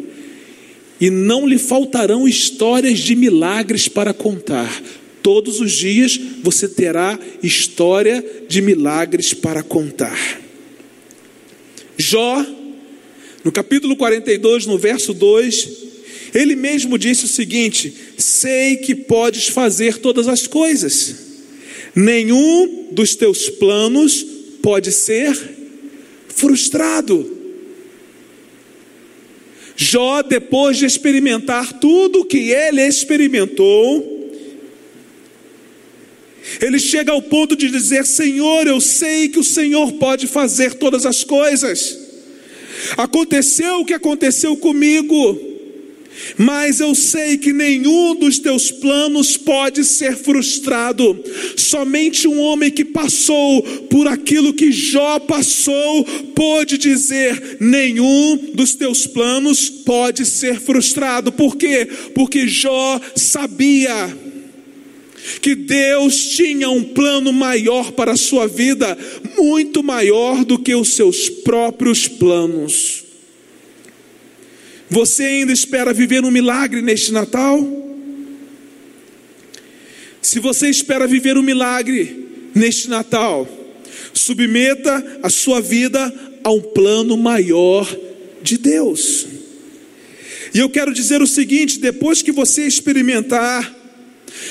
E 1.01 1.09
não 1.09 1.45
lhe 1.45 1.57
faltarão 1.57 2.27
histórias 2.27 2.99
de 2.99 3.15
milagres 3.15 3.87
para 3.87 4.13
contar. 4.13 4.81
Todos 5.21 5.59
os 5.59 5.71
dias 5.71 6.19
você 6.41 6.67
terá 6.67 7.19
história 7.41 8.23
de 8.47 8.61
milagres 8.61 9.33
para 9.33 9.63
contar. 9.63 10.42
Jó, 12.05 12.45
no 13.45 13.51
capítulo 13.51 13.95
42, 13.95 14.65
no 14.65 14.77
verso 14.77 15.13
2, 15.13 15.69
ele 16.33 16.53
mesmo 16.53 16.97
disse 16.97 17.23
o 17.23 17.29
seguinte: 17.29 17.93
Sei 18.17 18.75
que 18.75 18.93
podes 18.93 19.47
fazer 19.47 19.99
todas 19.99 20.27
as 20.27 20.45
coisas, 20.45 21.15
nenhum 21.95 22.89
dos 22.91 23.15
teus 23.15 23.49
planos 23.49 24.25
pode 24.61 24.91
ser 24.91 25.33
frustrado. 26.27 27.37
Jó, 29.77 30.21
depois 30.21 30.77
de 30.77 30.85
experimentar 30.85 31.79
tudo 31.79 32.25
que 32.25 32.51
ele 32.51 32.81
experimentou, 32.85 34.12
ele 36.61 36.79
chega 36.79 37.11
ao 37.11 37.21
ponto 37.21 37.55
de 37.55 37.69
dizer: 37.69 38.05
Senhor, 38.05 38.67
eu 38.67 38.81
sei 38.81 39.29
que 39.29 39.39
o 39.39 39.43
Senhor 39.43 39.93
pode 39.93 40.27
fazer 40.27 40.73
todas 40.75 41.05
as 41.05 41.23
coisas. 41.23 41.97
Aconteceu 42.97 43.79
o 43.79 43.85
que 43.85 43.93
aconteceu 43.93 44.57
comigo, 44.57 45.39
mas 46.37 46.79
eu 46.79 46.93
sei 46.93 47.37
que 47.37 47.53
nenhum 47.53 48.15
dos 48.15 48.39
teus 48.39 48.71
planos 48.71 49.37
pode 49.37 49.83
ser 49.85 50.17
frustrado. 50.17 51.17
Somente 51.55 52.27
um 52.27 52.39
homem 52.39 52.69
que 52.69 52.83
passou 52.83 53.61
por 53.89 54.07
aquilo 54.07 54.53
que 54.53 54.71
Jó 54.71 55.19
passou 55.19 56.03
pôde 56.35 56.77
dizer: 56.77 57.57
nenhum 57.61 58.51
dos 58.53 58.75
teus 58.75 59.07
planos 59.07 59.69
pode 59.69 60.25
ser 60.25 60.59
frustrado. 60.59 61.31
Por 61.31 61.55
quê? 61.55 61.87
Porque 62.13 62.47
Jó 62.47 62.99
sabia 63.15 64.22
que 65.41 65.55
Deus 65.55 66.27
tinha 66.29 66.69
um 66.69 66.83
plano 66.83 67.31
maior 67.31 67.91
para 67.91 68.13
a 68.13 68.17
sua 68.17 68.47
vida, 68.47 68.97
muito 69.37 69.81
maior 69.81 70.43
do 70.43 70.59
que 70.59 70.75
os 70.75 70.93
seus 70.93 71.29
próprios 71.29 72.07
planos. 72.07 73.03
Você 74.89 75.23
ainda 75.23 75.51
espera 75.51 75.93
viver 75.93 76.23
um 76.23 76.31
milagre 76.31 76.81
neste 76.81 77.11
Natal? 77.11 77.65
Se 80.21 80.39
você 80.39 80.69
espera 80.69 81.07
viver 81.07 81.37
um 81.37 81.41
milagre 81.41 82.27
neste 82.53 82.89
Natal, 82.89 83.47
submeta 84.13 85.19
a 85.23 85.29
sua 85.29 85.59
vida 85.61 86.13
a 86.43 86.51
um 86.51 86.61
plano 86.61 87.17
maior 87.17 87.87
de 88.41 88.57
Deus. 88.57 89.27
E 90.53 90.59
eu 90.59 90.69
quero 90.69 90.93
dizer 90.93 91.21
o 91.21 91.27
seguinte: 91.27 91.79
depois 91.79 92.21
que 92.21 92.31
você 92.31 92.65
experimentar 92.67 93.82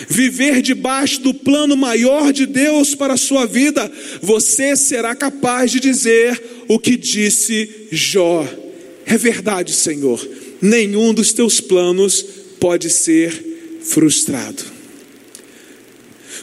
viver 0.08 0.62
debaixo 0.62 1.20
do 1.20 1.34
plano 1.34 1.76
maior 1.76 2.32
de 2.32 2.46
Deus 2.46 2.94
para 2.94 3.14
a 3.14 3.18
sua 3.18 3.46
vida, 3.46 3.90
você 4.20 4.76
será 4.76 5.14
capaz 5.14 5.70
de 5.70 5.80
dizer 5.80 6.40
o 6.68 6.78
que 6.78 6.96
disse 6.96 7.88
Jó. 7.90 8.46
É 9.06 9.16
verdade, 9.16 9.72
Senhor, 9.72 10.26
nenhum 10.60 11.12
dos 11.12 11.32
teus 11.32 11.60
planos 11.60 12.24
pode 12.60 12.90
ser 12.90 13.80
frustrado. 13.82 14.62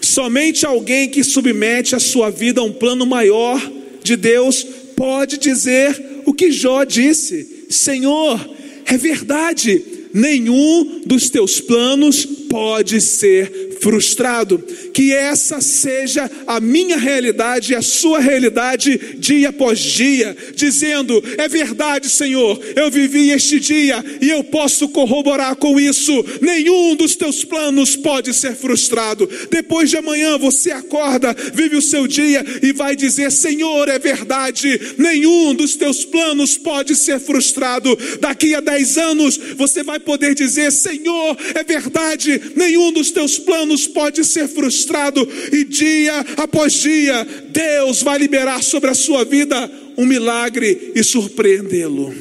Somente 0.01 0.65
alguém 0.65 1.09
que 1.09 1.23
submete 1.23 1.95
a 1.95 1.99
sua 1.99 2.29
vida 2.29 2.61
a 2.61 2.63
um 2.63 2.73
plano 2.73 3.05
maior 3.05 3.59
de 4.03 4.15
Deus 4.15 4.65
pode 4.95 5.37
dizer 5.37 6.21
o 6.25 6.33
que 6.33 6.51
Jó 6.51 6.83
disse: 6.83 7.65
Senhor, 7.69 8.39
é 8.85 8.97
verdade, 8.97 9.81
nenhum 10.13 11.01
dos 11.05 11.29
teus 11.29 11.59
planos 11.59 12.27
pode 12.49 12.99
ser 12.99 13.77
frustrado. 13.79 14.61
Que 14.93 15.13
essa 15.13 15.61
seja 15.61 16.29
a 16.45 16.59
minha 16.59 16.97
realidade 16.97 17.71
e 17.71 17.75
a 17.75 17.81
sua 17.81 18.19
realidade 18.19 19.15
dia 19.17 19.49
após 19.49 19.79
dia, 19.79 20.35
dizendo: 20.55 21.23
é 21.37 21.47
verdade, 21.47 22.09
Senhor, 22.09 22.59
eu 22.75 22.89
vivi 22.91 23.31
este 23.31 23.59
dia 23.59 24.03
e 24.21 24.29
eu 24.29 24.43
posso 24.43 24.89
corroborar 24.89 25.55
com 25.55 25.79
isso. 25.79 26.25
Nenhum 26.41 26.95
dos 26.95 27.15
teus 27.15 27.45
planos 27.45 27.95
pode 27.95 28.33
ser 28.33 28.55
frustrado. 28.55 29.29
Depois 29.49 29.89
de 29.89 29.97
amanhã 29.97 30.37
você 30.37 30.71
acorda, 30.71 31.35
vive 31.53 31.75
o 31.75 31.81
seu 31.81 32.07
dia 32.07 32.43
e 32.61 32.73
vai 32.73 32.95
dizer: 32.95 33.31
Senhor, 33.31 33.87
é 33.87 33.99
verdade, 33.99 34.79
nenhum 34.97 35.53
dos 35.53 35.75
teus 35.75 36.03
planos 36.03 36.57
pode 36.57 36.95
ser 36.95 37.19
frustrado. 37.19 37.97
Daqui 38.19 38.55
a 38.55 38.59
dez 38.59 38.97
anos 38.97 39.39
você 39.55 39.83
vai 39.83 39.99
poder 39.99 40.35
dizer: 40.35 40.71
Senhor, 40.71 41.37
é 41.55 41.63
verdade, 41.63 42.38
nenhum 42.55 42.91
dos 42.91 43.11
teus 43.11 43.37
planos 43.37 43.87
pode 43.87 44.23
ser 44.23 44.47
frustrado, 44.47 45.27
e 45.51 45.63
dia 45.63 46.19
após 46.37 46.73
dia, 46.73 47.25
Deus 47.49 48.01
vai 48.01 48.17
liberar 48.17 48.63
sobre 48.63 48.89
a 48.89 48.93
sua 48.93 49.23
vida 49.25 49.71
um 49.97 50.05
milagre 50.05 50.91
e 50.95 51.03
surpreendê-lo. 51.03 52.13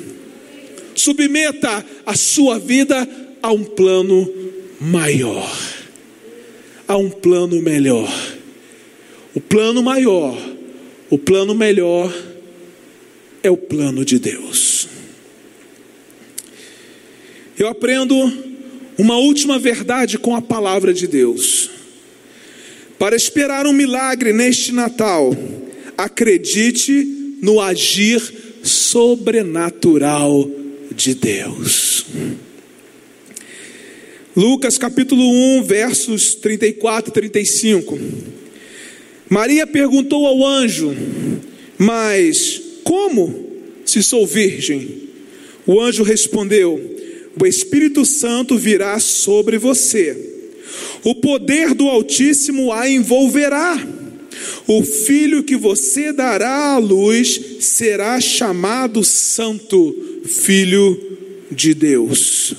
Submeta 0.95 1.85
a 2.05 2.15
sua 2.17 2.59
vida 2.59 3.09
a 3.41 3.53
um 3.53 3.65
plano 3.65 4.33
maior, 4.81 5.57
a 6.87 6.97
um 6.97 7.09
plano 7.09 7.63
melhor. 7.63 8.13
O 9.35 9.41
plano 9.41 9.83
maior, 9.83 10.37
o 11.09 11.17
plano 11.17 11.55
melhor 11.55 12.13
é 13.43 13.51
o 13.51 13.57
plano 13.57 14.05
de 14.05 14.19
Deus. 14.19 14.89
Eu 17.57 17.69
aprendo 17.69 18.48
uma 18.99 19.17
última 19.17 19.61
verdade 19.61 20.19
com 20.19 20.35
a 20.35 20.43
palavra 20.43 20.93
de 20.93 21.07
Deus. 21.07 21.71
Para 22.99 23.15
esperar 23.15 23.65
um 23.65 23.73
milagre 23.73 24.33
neste 24.33 24.73
Natal, 24.73 25.33
acredite 25.97 27.37
no 27.41 27.61
agir 27.61 28.21
sobrenatural 28.65 30.51
de 30.91 31.15
Deus. 31.15 32.05
Lucas 34.37 34.77
capítulo 34.77 35.23
1, 35.59 35.63
versos 35.63 36.35
34 36.35 37.11
e 37.11 37.15
35. 37.15 37.99
Maria 39.29 39.67
perguntou 39.67 40.27
ao 40.27 40.45
anjo: 40.45 40.95
Mas 41.77 42.61
como 42.83 43.47
se 43.85 44.03
sou 44.03 44.27
virgem? 44.27 45.09
O 45.67 45.81
anjo 45.81 46.03
respondeu: 46.03 46.98
o 47.41 47.47
Espírito 47.47 48.05
Santo 48.05 48.57
virá 48.57 48.99
sobre 48.99 49.59
você, 49.59 50.17
o 51.05 51.15
poder 51.15 51.75
do 51.75 51.89
Altíssimo 51.89 52.73
a 52.73 52.89
envolverá. 52.89 53.87
O 54.67 54.85
filho 54.85 55.43
que 55.43 55.57
você 55.57 56.13
dará 56.13 56.75
à 56.75 56.79
luz 56.79 57.41
será 57.61 58.21
chamado 58.21 59.03
Santo, 59.03 59.95
Filho 60.25 61.19
de 61.51 61.75
Deus. 61.75 62.55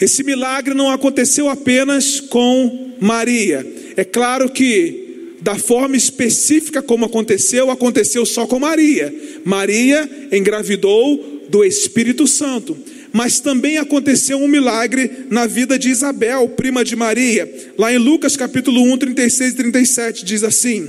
Esse 0.00 0.22
milagre 0.22 0.74
não 0.74 0.90
aconteceu 0.90 1.48
apenas 1.48 2.20
com 2.20 2.94
Maria. 3.00 3.66
É 3.96 4.04
claro 4.04 4.50
que, 4.50 5.36
da 5.40 5.56
forma 5.56 5.96
específica 5.96 6.82
como 6.82 7.06
aconteceu, 7.06 7.70
aconteceu 7.70 8.26
só 8.26 8.46
com 8.46 8.58
Maria. 8.58 9.14
Maria 9.44 10.28
engravidou 10.32 11.46
do 11.48 11.64
Espírito 11.64 12.26
Santo 12.26 12.76
mas 13.16 13.40
também 13.40 13.78
aconteceu 13.78 14.36
um 14.36 14.46
milagre 14.46 15.10
na 15.30 15.46
vida 15.46 15.78
de 15.78 15.88
Isabel, 15.88 16.50
prima 16.50 16.84
de 16.84 16.94
Maria. 16.94 17.50
Lá 17.78 17.90
em 17.90 17.96
Lucas 17.96 18.36
capítulo 18.36 18.82
1, 18.92 18.98
36 18.98 19.52
e 19.54 19.56
37 19.56 20.22
diz 20.22 20.44
assim: 20.44 20.86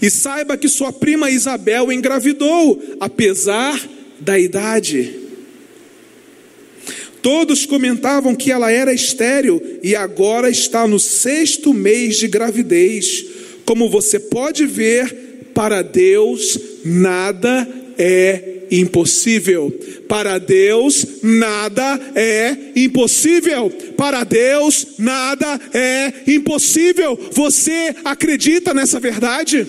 E 0.00 0.08
saiba 0.08 0.56
que 0.56 0.68
sua 0.68 0.92
prima 0.92 1.28
Isabel 1.28 1.90
engravidou, 1.90 2.80
apesar 3.00 3.76
da 4.20 4.38
idade. 4.38 5.18
Todos 7.20 7.66
comentavam 7.66 8.32
que 8.32 8.52
ela 8.52 8.70
era 8.70 8.94
estéril 8.94 9.60
e 9.82 9.96
agora 9.96 10.48
está 10.48 10.86
no 10.86 11.00
sexto 11.00 11.74
mês 11.74 12.18
de 12.18 12.28
gravidez. 12.28 13.24
Como 13.64 13.90
você 13.90 14.20
pode 14.20 14.64
ver, 14.64 15.48
para 15.52 15.82
Deus 15.82 16.56
nada 16.84 17.66
é 17.98 18.66
impossível. 18.70 19.70
Para 20.08 20.38
Deus 20.38 21.06
nada 21.22 22.00
é 22.14 22.56
impossível. 22.76 23.70
Para 23.96 24.24
Deus 24.24 24.86
nada 24.98 25.60
é 25.72 26.12
impossível. 26.26 27.18
Você 27.32 27.94
acredita 28.04 28.72
nessa 28.74 29.00
verdade? 29.00 29.66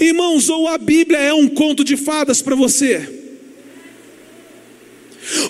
Irmãos, 0.00 0.48
ou 0.48 0.68
a 0.68 0.78
Bíblia 0.78 1.18
é 1.18 1.34
um 1.34 1.48
conto 1.48 1.84
de 1.84 1.96
fadas 1.96 2.40
para 2.40 2.54
você, 2.54 3.06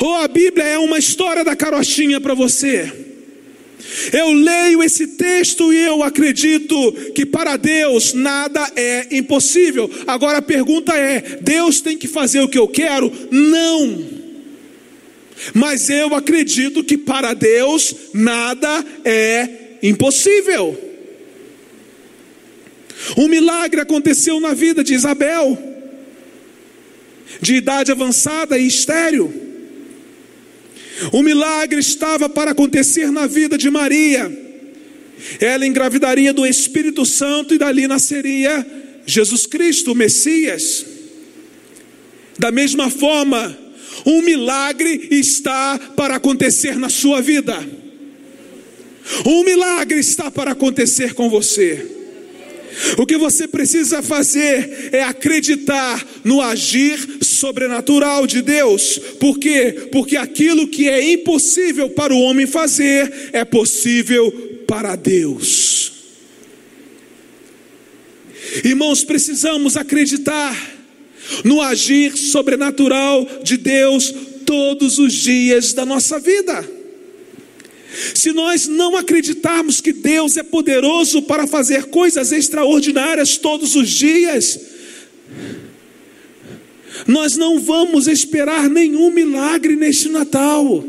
ou 0.00 0.14
a 0.16 0.26
Bíblia 0.26 0.64
é 0.64 0.78
uma 0.78 0.98
história 0.98 1.44
da 1.44 1.54
carochinha 1.54 2.20
para 2.20 2.34
você. 2.34 3.11
Eu 4.12 4.32
leio 4.32 4.82
esse 4.82 5.06
texto 5.06 5.72
e 5.72 5.78
eu 5.78 6.02
acredito 6.02 6.92
que 7.14 7.26
para 7.26 7.56
Deus 7.56 8.14
nada 8.14 8.70
é 8.74 9.08
impossível. 9.10 9.90
Agora 10.06 10.38
a 10.38 10.42
pergunta 10.42 10.94
é: 10.94 11.38
Deus 11.40 11.80
tem 11.80 11.96
que 11.98 12.08
fazer 12.08 12.40
o 12.40 12.48
que 12.48 12.58
eu 12.58 12.68
quero? 12.68 13.12
Não. 13.30 14.22
Mas 15.54 15.90
eu 15.90 16.14
acredito 16.14 16.84
que 16.84 16.96
para 16.96 17.34
Deus 17.34 17.94
nada 18.14 18.84
é 19.04 19.48
impossível. 19.82 20.78
Um 23.16 23.28
milagre 23.28 23.80
aconteceu 23.80 24.38
na 24.38 24.54
vida 24.54 24.84
de 24.84 24.94
Isabel, 24.94 25.58
de 27.40 27.56
idade 27.56 27.90
avançada 27.90 28.56
e 28.56 28.66
estéril. 28.66 29.41
Um 31.12 31.22
milagre 31.22 31.80
estava 31.80 32.28
para 32.28 32.50
acontecer 32.50 33.10
na 33.10 33.26
vida 33.26 33.56
de 33.56 33.70
Maria. 33.70 34.30
Ela 35.40 35.66
engravidaria 35.66 36.32
do 36.32 36.44
Espírito 36.44 37.06
Santo 37.06 37.54
e 37.54 37.58
dali 37.58 37.86
nasceria 37.86 38.66
Jesus 39.06 39.46
Cristo, 39.46 39.92
o 39.92 39.94
Messias. 39.94 40.84
Da 42.38 42.50
mesma 42.50 42.90
forma, 42.90 43.56
um 44.06 44.22
milagre 44.22 45.08
está 45.10 45.78
para 45.96 46.16
acontecer 46.16 46.76
na 46.76 46.88
sua 46.88 47.20
vida. 47.20 47.58
Um 49.26 49.44
milagre 49.44 49.98
está 49.98 50.30
para 50.30 50.52
acontecer 50.52 51.14
com 51.14 51.28
você. 51.28 52.01
O 52.98 53.06
que 53.06 53.16
você 53.16 53.46
precisa 53.46 54.02
fazer 54.02 54.90
é 54.92 55.02
acreditar 55.02 56.04
no 56.24 56.40
agir 56.40 56.98
sobrenatural 57.22 58.26
de 58.26 58.40
Deus. 58.40 58.98
Por 59.20 59.38
quê? 59.38 59.88
Porque 59.90 60.16
aquilo 60.16 60.68
que 60.68 60.88
é 60.88 61.12
impossível 61.12 61.90
para 61.90 62.14
o 62.14 62.20
homem 62.20 62.46
fazer 62.46 63.30
é 63.32 63.44
possível 63.44 64.30
para 64.66 64.96
Deus. 64.96 65.92
Irmãos, 68.64 69.02
precisamos 69.04 69.76
acreditar 69.76 70.56
no 71.44 71.60
agir 71.60 72.16
sobrenatural 72.16 73.26
de 73.42 73.56
Deus 73.56 74.12
todos 74.44 74.98
os 74.98 75.12
dias 75.12 75.72
da 75.72 75.86
nossa 75.86 76.18
vida. 76.18 76.81
Se 78.14 78.32
nós 78.32 78.66
não 78.66 78.96
acreditarmos 78.96 79.80
que 79.80 79.92
Deus 79.92 80.36
é 80.36 80.42
poderoso 80.42 81.22
para 81.22 81.46
fazer 81.46 81.84
coisas 81.86 82.32
extraordinárias 82.32 83.36
todos 83.36 83.76
os 83.76 83.90
dias, 83.90 84.58
nós 87.06 87.36
não 87.36 87.60
vamos 87.60 88.06
esperar 88.06 88.68
nenhum 88.68 89.10
milagre 89.10 89.76
neste 89.76 90.08
Natal. 90.08 90.84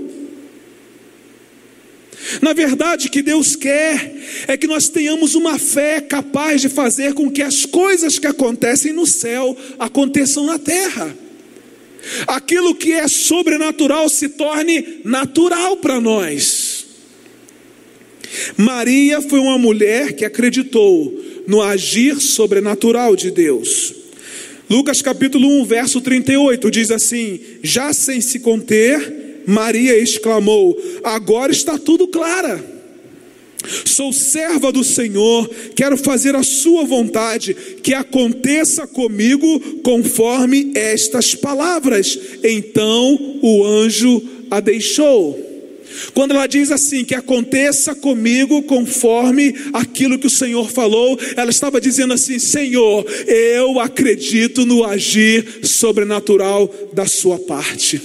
Na 2.41 2.53
verdade, 2.53 3.07
o 3.07 3.11
que 3.11 3.21
Deus 3.21 3.55
quer 3.55 4.15
é 4.47 4.55
que 4.55 4.67
nós 4.67 4.87
tenhamos 4.87 5.35
uma 5.35 5.59
fé 5.59 5.99
capaz 5.99 6.61
de 6.61 6.69
fazer 6.69 7.13
com 7.13 7.29
que 7.29 7.41
as 7.41 7.65
coisas 7.65 8.17
que 8.17 8.27
acontecem 8.27 8.93
no 8.93 9.05
céu 9.05 9.57
aconteçam 9.77 10.45
na 10.45 10.57
terra. 10.57 11.15
Aquilo 12.27 12.75
que 12.75 12.91
é 12.93 13.07
sobrenatural 13.07 14.09
se 14.09 14.29
torne 14.29 14.99
natural 15.03 15.77
para 15.77 15.99
nós. 15.99 16.62
Maria 18.57 19.21
foi 19.21 19.39
uma 19.39 19.57
mulher 19.57 20.13
que 20.13 20.25
acreditou 20.25 21.13
no 21.47 21.61
agir 21.61 22.19
sobrenatural 22.19 23.15
de 23.15 23.31
Deus. 23.31 23.93
Lucas 24.69 25.01
capítulo 25.01 25.47
1, 25.61 25.65
verso 25.65 26.01
38 26.01 26.71
diz 26.71 26.89
assim: 26.91 27.39
Já 27.61 27.93
sem 27.93 28.21
se 28.21 28.39
conter, 28.39 29.43
Maria 29.45 29.97
exclamou: 29.97 30.77
Agora 31.03 31.51
está 31.51 31.77
tudo 31.77 32.07
clara. 32.07 32.73
Sou 33.85 34.11
serva 34.11 34.71
do 34.71 34.83
Senhor, 34.83 35.49
quero 35.75 35.95
fazer 35.95 36.35
a 36.35 36.43
sua 36.43 36.83
vontade, 36.83 37.55
que 37.81 37.93
aconteça 37.93 38.85
comigo 38.85 39.59
conforme 39.81 40.71
estas 40.75 41.33
palavras. 41.33 42.19
Então 42.43 43.39
o 43.41 43.65
anjo 43.65 44.21
a 44.51 44.59
deixou. 44.59 45.52
Quando 46.13 46.31
ela 46.31 46.47
diz 46.47 46.71
assim, 46.71 47.03
que 47.03 47.15
aconteça 47.15 47.95
comigo 47.95 48.63
conforme 48.63 49.53
aquilo 49.73 50.17
que 50.19 50.27
o 50.27 50.29
Senhor 50.29 50.69
falou, 50.69 51.19
ela 51.35 51.49
estava 51.49 51.79
dizendo 51.79 52.13
assim: 52.13 52.39
Senhor, 52.39 53.05
eu 53.27 53.79
acredito 53.79 54.65
no 54.65 54.83
agir 54.83 55.61
sobrenatural 55.63 56.73
da 56.93 57.05
Sua 57.05 57.39
parte. 57.39 58.01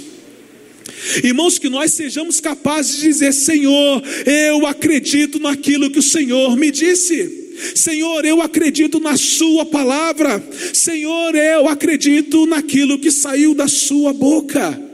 Irmãos, 1.22 1.58
que 1.58 1.68
nós 1.68 1.92
sejamos 1.92 2.40
capazes 2.40 2.96
de 2.96 3.02
dizer: 3.02 3.32
Senhor, 3.32 4.02
eu 4.26 4.66
acredito 4.66 5.38
naquilo 5.38 5.90
que 5.90 5.98
o 5.98 6.02
Senhor 6.02 6.56
me 6.56 6.70
disse. 6.70 7.48
Senhor, 7.74 8.24
eu 8.24 8.40
acredito 8.40 9.00
na 9.00 9.16
Sua 9.16 9.66
palavra. 9.66 10.42
Senhor, 10.72 11.34
eu 11.34 11.68
acredito 11.68 12.46
naquilo 12.46 12.98
que 12.98 13.10
saiu 13.10 13.54
da 13.54 13.68
Sua 13.68 14.12
boca. 14.12 14.87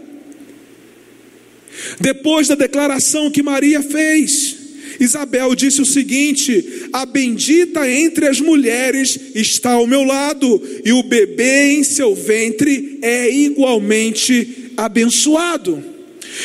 Depois 2.00 2.48
da 2.48 2.54
declaração 2.54 3.30
que 3.30 3.42
Maria 3.42 3.82
fez, 3.82 4.56
Isabel 5.00 5.54
disse 5.54 5.80
o 5.80 5.86
seguinte: 5.86 6.88
A 6.92 7.04
bendita 7.04 7.88
entre 7.90 8.26
as 8.26 8.40
mulheres 8.40 9.18
está 9.34 9.72
ao 9.72 9.86
meu 9.86 10.04
lado, 10.04 10.62
e 10.84 10.92
o 10.92 11.02
bebê 11.02 11.72
em 11.72 11.84
seu 11.84 12.14
ventre 12.14 12.98
é 13.02 13.30
igualmente 13.30 14.72
abençoado. 14.76 15.82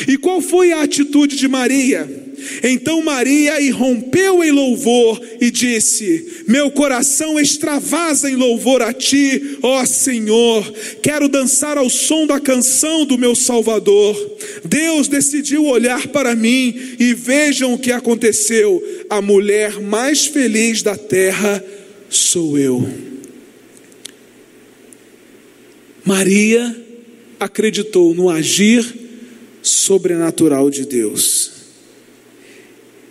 E 0.06 0.16
qual 0.16 0.40
foi 0.40 0.72
a 0.72 0.82
atitude 0.82 1.36
de 1.36 1.48
Maria? 1.48 2.19
Então 2.62 3.02
Maria 3.02 3.60
irrompeu 3.60 4.42
em 4.42 4.50
louvor 4.50 5.20
e 5.40 5.50
disse: 5.50 6.42
Meu 6.46 6.70
coração 6.70 7.38
extravasa 7.38 8.30
em 8.30 8.36
louvor 8.36 8.82
a 8.82 8.92
ti, 8.92 9.58
ó 9.62 9.84
Senhor. 9.84 10.72
Quero 11.02 11.28
dançar 11.28 11.78
ao 11.78 11.88
som 11.88 12.26
da 12.26 12.40
canção 12.40 13.04
do 13.04 13.18
meu 13.18 13.34
Salvador. 13.34 14.16
Deus 14.64 15.08
decidiu 15.08 15.66
olhar 15.66 16.08
para 16.08 16.34
mim 16.34 16.74
e 16.98 17.14
vejam 17.14 17.74
o 17.74 17.78
que 17.78 17.92
aconteceu. 17.92 18.82
A 19.08 19.20
mulher 19.20 19.80
mais 19.80 20.26
feliz 20.26 20.82
da 20.82 20.96
terra 20.96 21.62
sou 22.08 22.58
eu. 22.58 22.88
Maria 26.04 26.76
acreditou 27.38 28.14
no 28.14 28.28
agir 28.28 28.84
sobrenatural 29.62 30.70
de 30.70 30.84
Deus. 30.84 31.59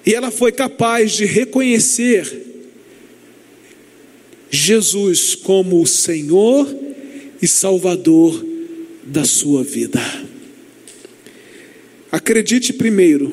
E 0.05 0.13
ela 0.13 0.31
foi 0.31 0.51
capaz 0.51 1.13
de 1.13 1.25
reconhecer 1.25 2.47
Jesus 4.49 5.35
como 5.35 5.81
o 5.81 5.88
Senhor 5.88 6.75
e 7.41 7.47
Salvador 7.47 8.45
da 9.03 9.25
sua 9.25 9.63
vida. 9.63 10.01
Acredite 12.12 12.73
primeiro 12.73 13.31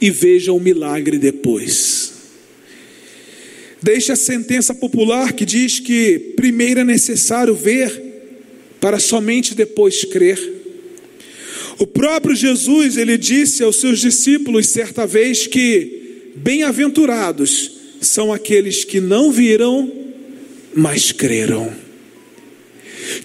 e 0.00 0.10
veja 0.10 0.52
o 0.52 0.58
milagre 0.58 1.18
depois. 1.18 2.12
Deixe 3.80 4.12
a 4.12 4.16
sentença 4.16 4.74
popular 4.74 5.32
que 5.32 5.44
diz 5.44 5.80
que 5.80 6.18
primeiro 6.36 6.80
é 6.80 6.84
necessário 6.84 7.54
ver 7.54 8.12
para 8.80 8.98
somente 8.98 9.54
depois 9.54 10.04
crer. 10.04 10.61
O 11.82 11.86
próprio 11.88 12.32
Jesus, 12.32 12.96
ele 12.96 13.18
disse 13.18 13.60
aos 13.64 13.80
seus 13.80 13.98
discípulos 13.98 14.68
certa 14.68 15.04
vez 15.04 15.48
que 15.48 16.30
bem-aventurados 16.36 17.72
são 18.00 18.32
aqueles 18.32 18.84
que 18.84 19.00
não 19.00 19.32
viram, 19.32 19.90
mas 20.72 21.10
creram. 21.10 21.74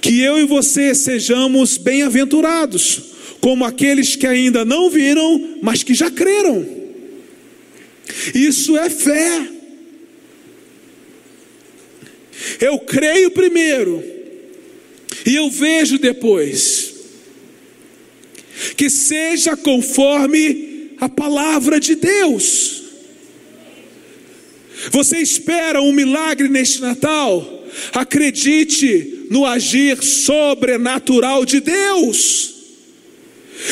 Que 0.01 0.21
eu 0.21 0.39
e 0.39 0.45
você 0.45 0.95
sejamos 0.95 1.77
bem-aventurados, 1.77 2.99
como 3.39 3.63
aqueles 3.63 4.15
que 4.15 4.25
ainda 4.25 4.65
não 4.65 4.89
viram, 4.89 5.59
mas 5.61 5.83
que 5.83 5.93
já 5.93 6.09
creram. 6.09 6.67
Isso 8.33 8.75
é 8.75 8.89
fé. 8.89 9.49
Eu 12.59 12.79
creio 12.79 13.29
primeiro, 13.29 14.03
e 15.27 15.35
eu 15.35 15.47
vejo 15.51 15.99
depois 15.99 16.86
que 18.75 18.89
seja 18.89 19.55
conforme 19.55 20.91
a 20.99 21.07
palavra 21.07 21.79
de 21.79 21.95
Deus. 21.95 22.83
Você 24.91 25.17
espera 25.17 25.81
um 25.81 25.91
milagre 25.91 26.47
neste 26.47 26.81
Natal? 26.81 27.65
Acredite 27.93 29.25
no 29.29 29.45
agir 29.45 30.03
sobrenatural 30.03 31.45
de 31.45 31.59
Deus. 31.59 32.55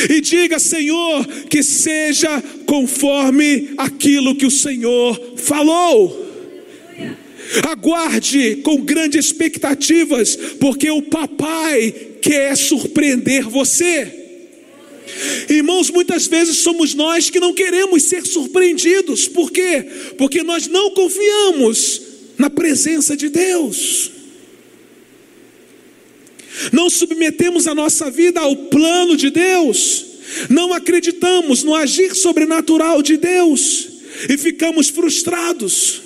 E 0.09 0.19
diga, 0.19 0.59
Senhor, 0.59 1.25
que 1.49 1.61
seja 1.61 2.41
conforme 2.65 3.73
aquilo 3.77 4.35
que 4.35 4.45
o 4.45 4.51
Senhor 4.51 5.37
falou. 5.37 6.23
Aguarde 7.69 8.57
com 8.57 8.81
grandes 8.81 9.25
expectativas, 9.27 10.35
porque 10.59 10.89
o 10.89 11.03
papai 11.03 11.93
quer 12.21 12.57
surpreender 12.57 13.43
você. 13.43 14.24
Irmãos, 15.49 15.89
muitas 15.89 16.27
vezes 16.27 16.57
somos 16.57 16.93
nós 16.93 17.29
que 17.29 17.39
não 17.39 17.53
queremos 17.53 18.03
ser 18.03 18.25
surpreendidos. 18.25 19.27
Por 19.27 19.51
quê? 19.51 19.85
Porque 20.17 20.43
nós 20.43 20.67
não 20.67 20.91
confiamos 20.91 22.01
na 22.37 22.49
presença 22.49 23.15
de 23.15 23.29
Deus. 23.29 24.11
Não 26.71 26.89
submetemos 26.89 27.67
a 27.67 27.75
nossa 27.75 28.09
vida 28.09 28.39
ao 28.39 28.55
plano 28.55 29.15
de 29.15 29.29
Deus. 29.29 30.05
Não 30.49 30.73
acreditamos 30.73 31.63
no 31.63 31.75
agir 31.75 32.15
sobrenatural 32.15 33.01
de 33.01 33.17
Deus 33.17 33.87
e 34.29 34.37
ficamos 34.37 34.89
frustrados. 34.89 36.01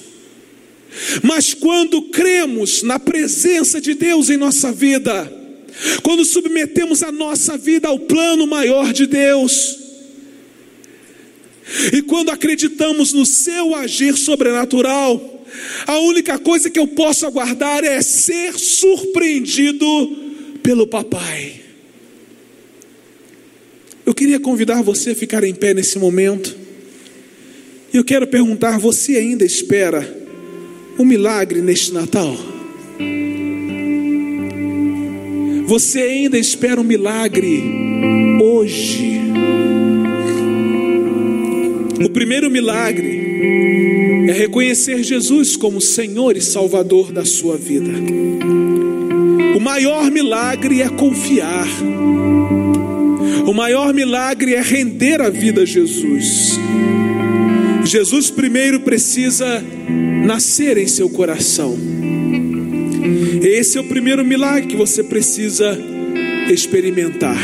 Mas 1.23 1.53
quando 1.53 2.01
cremos 2.01 2.83
na 2.83 2.99
presença 2.99 3.79
de 3.79 3.93
Deus 3.93 4.29
em 4.29 4.37
nossa 4.37 4.71
vida, 4.71 5.38
quando 6.03 6.25
submetemos 6.25 7.03
a 7.03 7.11
nossa 7.11 7.57
vida 7.57 7.87
ao 7.87 7.99
plano 7.99 8.45
maior 8.45 8.91
de 8.93 9.05
Deus, 9.05 9.77
e 11.93 12.01
quando 12.01 12.29
acreditamos 12.29 13.13
no 13.13 13.25
seu 13.25 13.75
agir 13.75 14.17
sobrenatural, 14.17 15.45
a 15.85 15.99
única 15.99 16.37
coisa 16.39 16.69
que 16.69 16.79
eu 16.79 16.87
posso 16.87 17.25
aguardar 17.25 17.83
é 17.83 18.01
ser 18.01 18.57
surpreendido 18.57 19.85
pelo 20.63 20.87
papai. 20.87 21.61
Eu 24.05 24.13
queria 24.13 24.39
convidar 24.39 24.81
você 24.81 25.11
a 25.11 25.15
ficar 25.15 25.43
em 25.43 25.53
pé 25.53 25.73
nesse 25.73 25.99
momento. 25.99 26.57
E 27.93 27.97
eu 27.97 28.03
quero 28.03 28.25
perguntar: 28.25 28.79
você 28.79 29.17
ainda 29.17 29.45
espera 29.45 30.17
um 30.97 31.05
milagre 31.05 31.61
neste 31.61 31.93
Natal? 31.93 32.35
Você 35.69 35.99
ainda 35.99 36.35
espera 36.35 36.81
um 36.81 36.83
milagre 36.83 37.63
hoje? 38.41 39.21
O 42.03 42.09
primeiro 42.09 42.49
milagre 42.49 44.25
é 44.27 44.31
reconhecer 44.31 45.03
Jesus 45.03 45.55
como 45.55 45.79
Senhor 45.79 46.35
e 46.35 46.41
Salvador 46.41 47.11
da 47.11 47.23
sua 47.23 47.55
vida. 47.55 47.91
O 49.55 49.59
maior 49.59 50.09
milagre 50.09 50.81
é 50.81 50.89
confiar. 50.89 51.67
O 53.45 53.53
maior 53.53 53.93
milagre 53.93 54.55
é 54.55 54.61
render 54.63 55.21
a 55.21 55.29
vida 55.29 55.61
a 55.61 55.65
Jesus. 55.65 56.57
Jesus 57.85 58.31
primeiro 58.31 58.79
precisa 58.79 59.63
nascer 60.25 60.79
em 60.79 60.87
seu 60.87 61.11
coração. 61.11 61.98
Esse 63.41 63.77
é 63.77 63.81
o 63.81 63.85
primeiro 63.85 64.25
milagre 64.25 64.67
que 64.67 64.75
você 64.75 65.03
precisa 65.03 65.77
experimentar. 66.51 67.37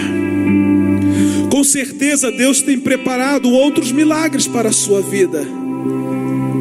Com 1.49 1.63
certeza 1.63 2.31
Deus 2.31 2.61
tem 2.61 2.79
preparado 2.79 3.49
outros 3.49 3.91
milagres 3.91 4.47
para 4.47 4.69
a 4.69 4.73
sua 4.73 5.01
vida. 5.01 5.47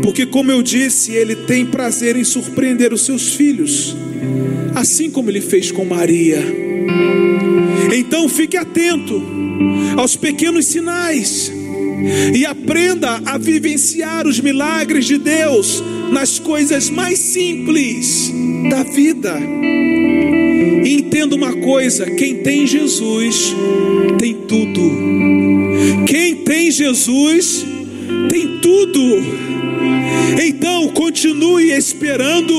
Porque, 0.03 0.27
como 0.27 0.51
eu 0.51 0.63
disse, 0.63 1.13
Ele 1.13 1.35
tem 1.35 1.67
prazer 1.67 2.15
em 2.15 2.25
surpreender 2.25 2.93
os 2.93 3.03
seus 3.03 3.35
filhos, 3.35 3.97
assim 4.75 5.11
como 5.11 5.31
Ele 5.31 5.41
fez 5.41 5.73
com 5.73 5.85
Maria. 5.85 6.41
Então, 7.93 8.29
fique 8.29 8.57
atento 8.57 9.21
aos 9.97 10.15
pequenos 10.15 10.67
sinais 10.67 11.51
e 12.35 12.45
aprenda 12.45 13.21
a 13.25 13.39
vivenciar 13.39 14.27
os 14.27 14.39
milagres 14.41 15.07
de 15.07 15.17
Deus 15.17 15.83
nas 16.11 16.39
coisas 16.39 16.91
mais 16.91 17.19
simples 17.19 18.33
da 18.71 18.83
vida. 18.83 19.39
E 20.85 20.95
entenda 20.95 21.35
uma 21.35 21.53
coisa: 21.55 22.07
quem 22.07 22.37
tem 22.37 22.67
Jesus 22.67 23.55
tem 24.19 24.35
tudo. 24.35 26.05
Quem 26.07 26.37
tem 26.37 26.71
Jesus 26.71 27.65
tem 28.29 28.59
tudo. 28.61 29.45
Então 30.43 30.89
continue 30.89 31.71
esperando, 31.71 32.55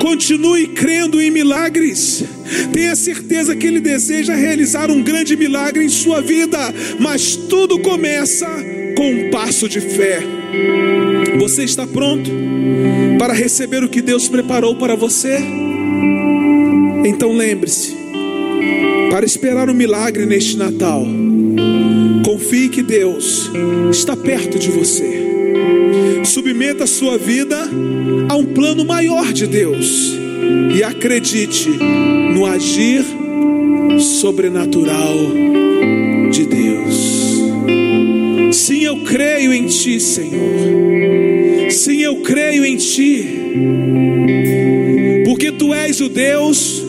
continue 0.00 0.68
crendo 0.68 1.20
em 1.20 1.30
milagres. 1.30 2.24
Tenha 2.72 2.94
certeza 2.96 3.54
que 3.56 3.66
Ele 3.66 3.80
deseja 3.80 4.34
realizar 4.34 4.90
um 4.90 5.02
grande 5.02 5.36
milagre 5.36 5.84
em 5.84 5.88
sua 5.88 6.20
vida, 6.20 6.58
mas 6.98 7.36
tudo 7.36 7.78
começa 7.78 8.46
com 8.96 9.10
um 9.10 9.30
passo 9.30 9.68
de 9.68 9.80
fé. 9.80 10.22
Você 11.38 11.64
está 11.64 11.86
pronto 11.86 12.30
para 13.18 13.32
receber 13.32 13.82
o 13.82 13.88
que 13.88 14.00
Deus 14.00 14.28
preparou 14.28 14.76
para 14.76 14.94
você? 14.94 15.38
Então 17.04 17.36
lembre-se, 17.36 17.96
para 19.10 19.26
esperar 19.26 19.68
um 19.68 19.74
milagre 19.74 20.26
neste 20.26 20.56
Natal, 20.56 21.04
confie 22.24 22.68
que 22.68 22.82
Deus 22.82 23.50
está 23.90 24.16
perto 24.16 24.58
de 24.58 24.70
você. 24.70 25.22
Submeta 26.24 26.84
a 26.84 26.86
sua 26.86 27.18
vida 27.18 27.58
a 28.28 28.36
um 28.36 28.46
plano 28.46 28.84
maior 28.84 29.32
de 29.32 29.46
Deus 29.46 30.14
e 30.74 30.82
acredite 30.82 31.68
no 31.68 32.46
agir 32.46 33.04
sobrenatural 33.98 35.14
de 36.30 36.46
Deus. 36.46 37.14
Sim, 38.52 38.84
eu 38.84 38.96
creio 39.04 39.52
em 39.52 39.66
Ti, 39.66 40.00
Senhor. 40.00 41.23
Sim, 41.74 42.02
eu 42.02 42.16
creio 42.22 42.64
em 42.64 42.76
Ti, 42.76 43.26
porque 45.24 45.50
Tu 45.50 45.74
és 45.74 46.00
o 46.00 46.08
Deus 46.08 46.82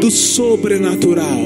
do 0.00 0.10
sobrenatural. 0.10 1.40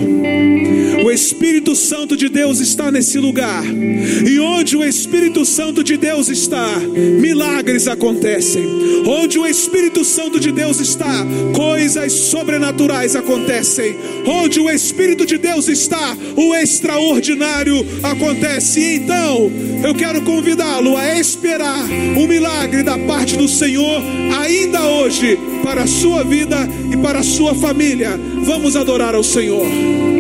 O 1.05 1.11
Espírito 1.11 1.74
Santo 1.74 2.16
de 2.16 2.28
Deus 2.28 2.61
está 2.61 2.90
nesse 2.90 3.18
lugar. 3.18 3.64
E 3.64 4.38
onde 4.38 4.76
o 4.76 4.84
Espírito 4.84 5.45
Santo 5.45 5.82
de 5.82 5.97
Deus 5.97 6.28
está, 6.28 6.78
milagres 6.78 7.88
acontecem. 7.88 8.62
Onde 9.05 9.38
o 9.38 9.47
Espírito 9.47 10.05
Santo 10.05 10.38
de 10.38 10.53
Deus 10.53 10.78
está, 10.78 11.26
coisas 11.55 12.12
sobrenaturais 12.12 13.16
acontecem. 13.16 13.97
Onde 14.26 14.61
o 14.61 14.70
Espírito 14.70 15.26
de 15.26 15.38
Deus 15.38 15.66
está, 15.66 16.16
o 16.36 16.55
extraordinário 16.55 17.84
acontece. 18.03 18.80
E 18.80 18.97
então, 18.97 19.51
eu 19.82 19.94
quero 19.94 20.22
convidá-lo 20.22 20.96
a 20.96 21.18
esperar 21.18 21.84
um 22.16 22.26
milagre 22.26 22.82
da 22.82 22.98
parte 22.98 23.36
do 23.36 23.48
Senhor 23.48 24.02
ainda 24.40 24.82
hoje 24.82 25.38
para 25.62 25.82
a 25.82 25.86
sua 25.86 26.22
vida 26.24 26.56
e 26.90 26.96
para 26.96 27.20
a 27.20 27.22
sua 27.22 27.54
família. 27.54 28.18
Vamos 28.44 28.76
adorar 28.76 29.14
ao 29.14 29.22
Senhor. 29.22 30.11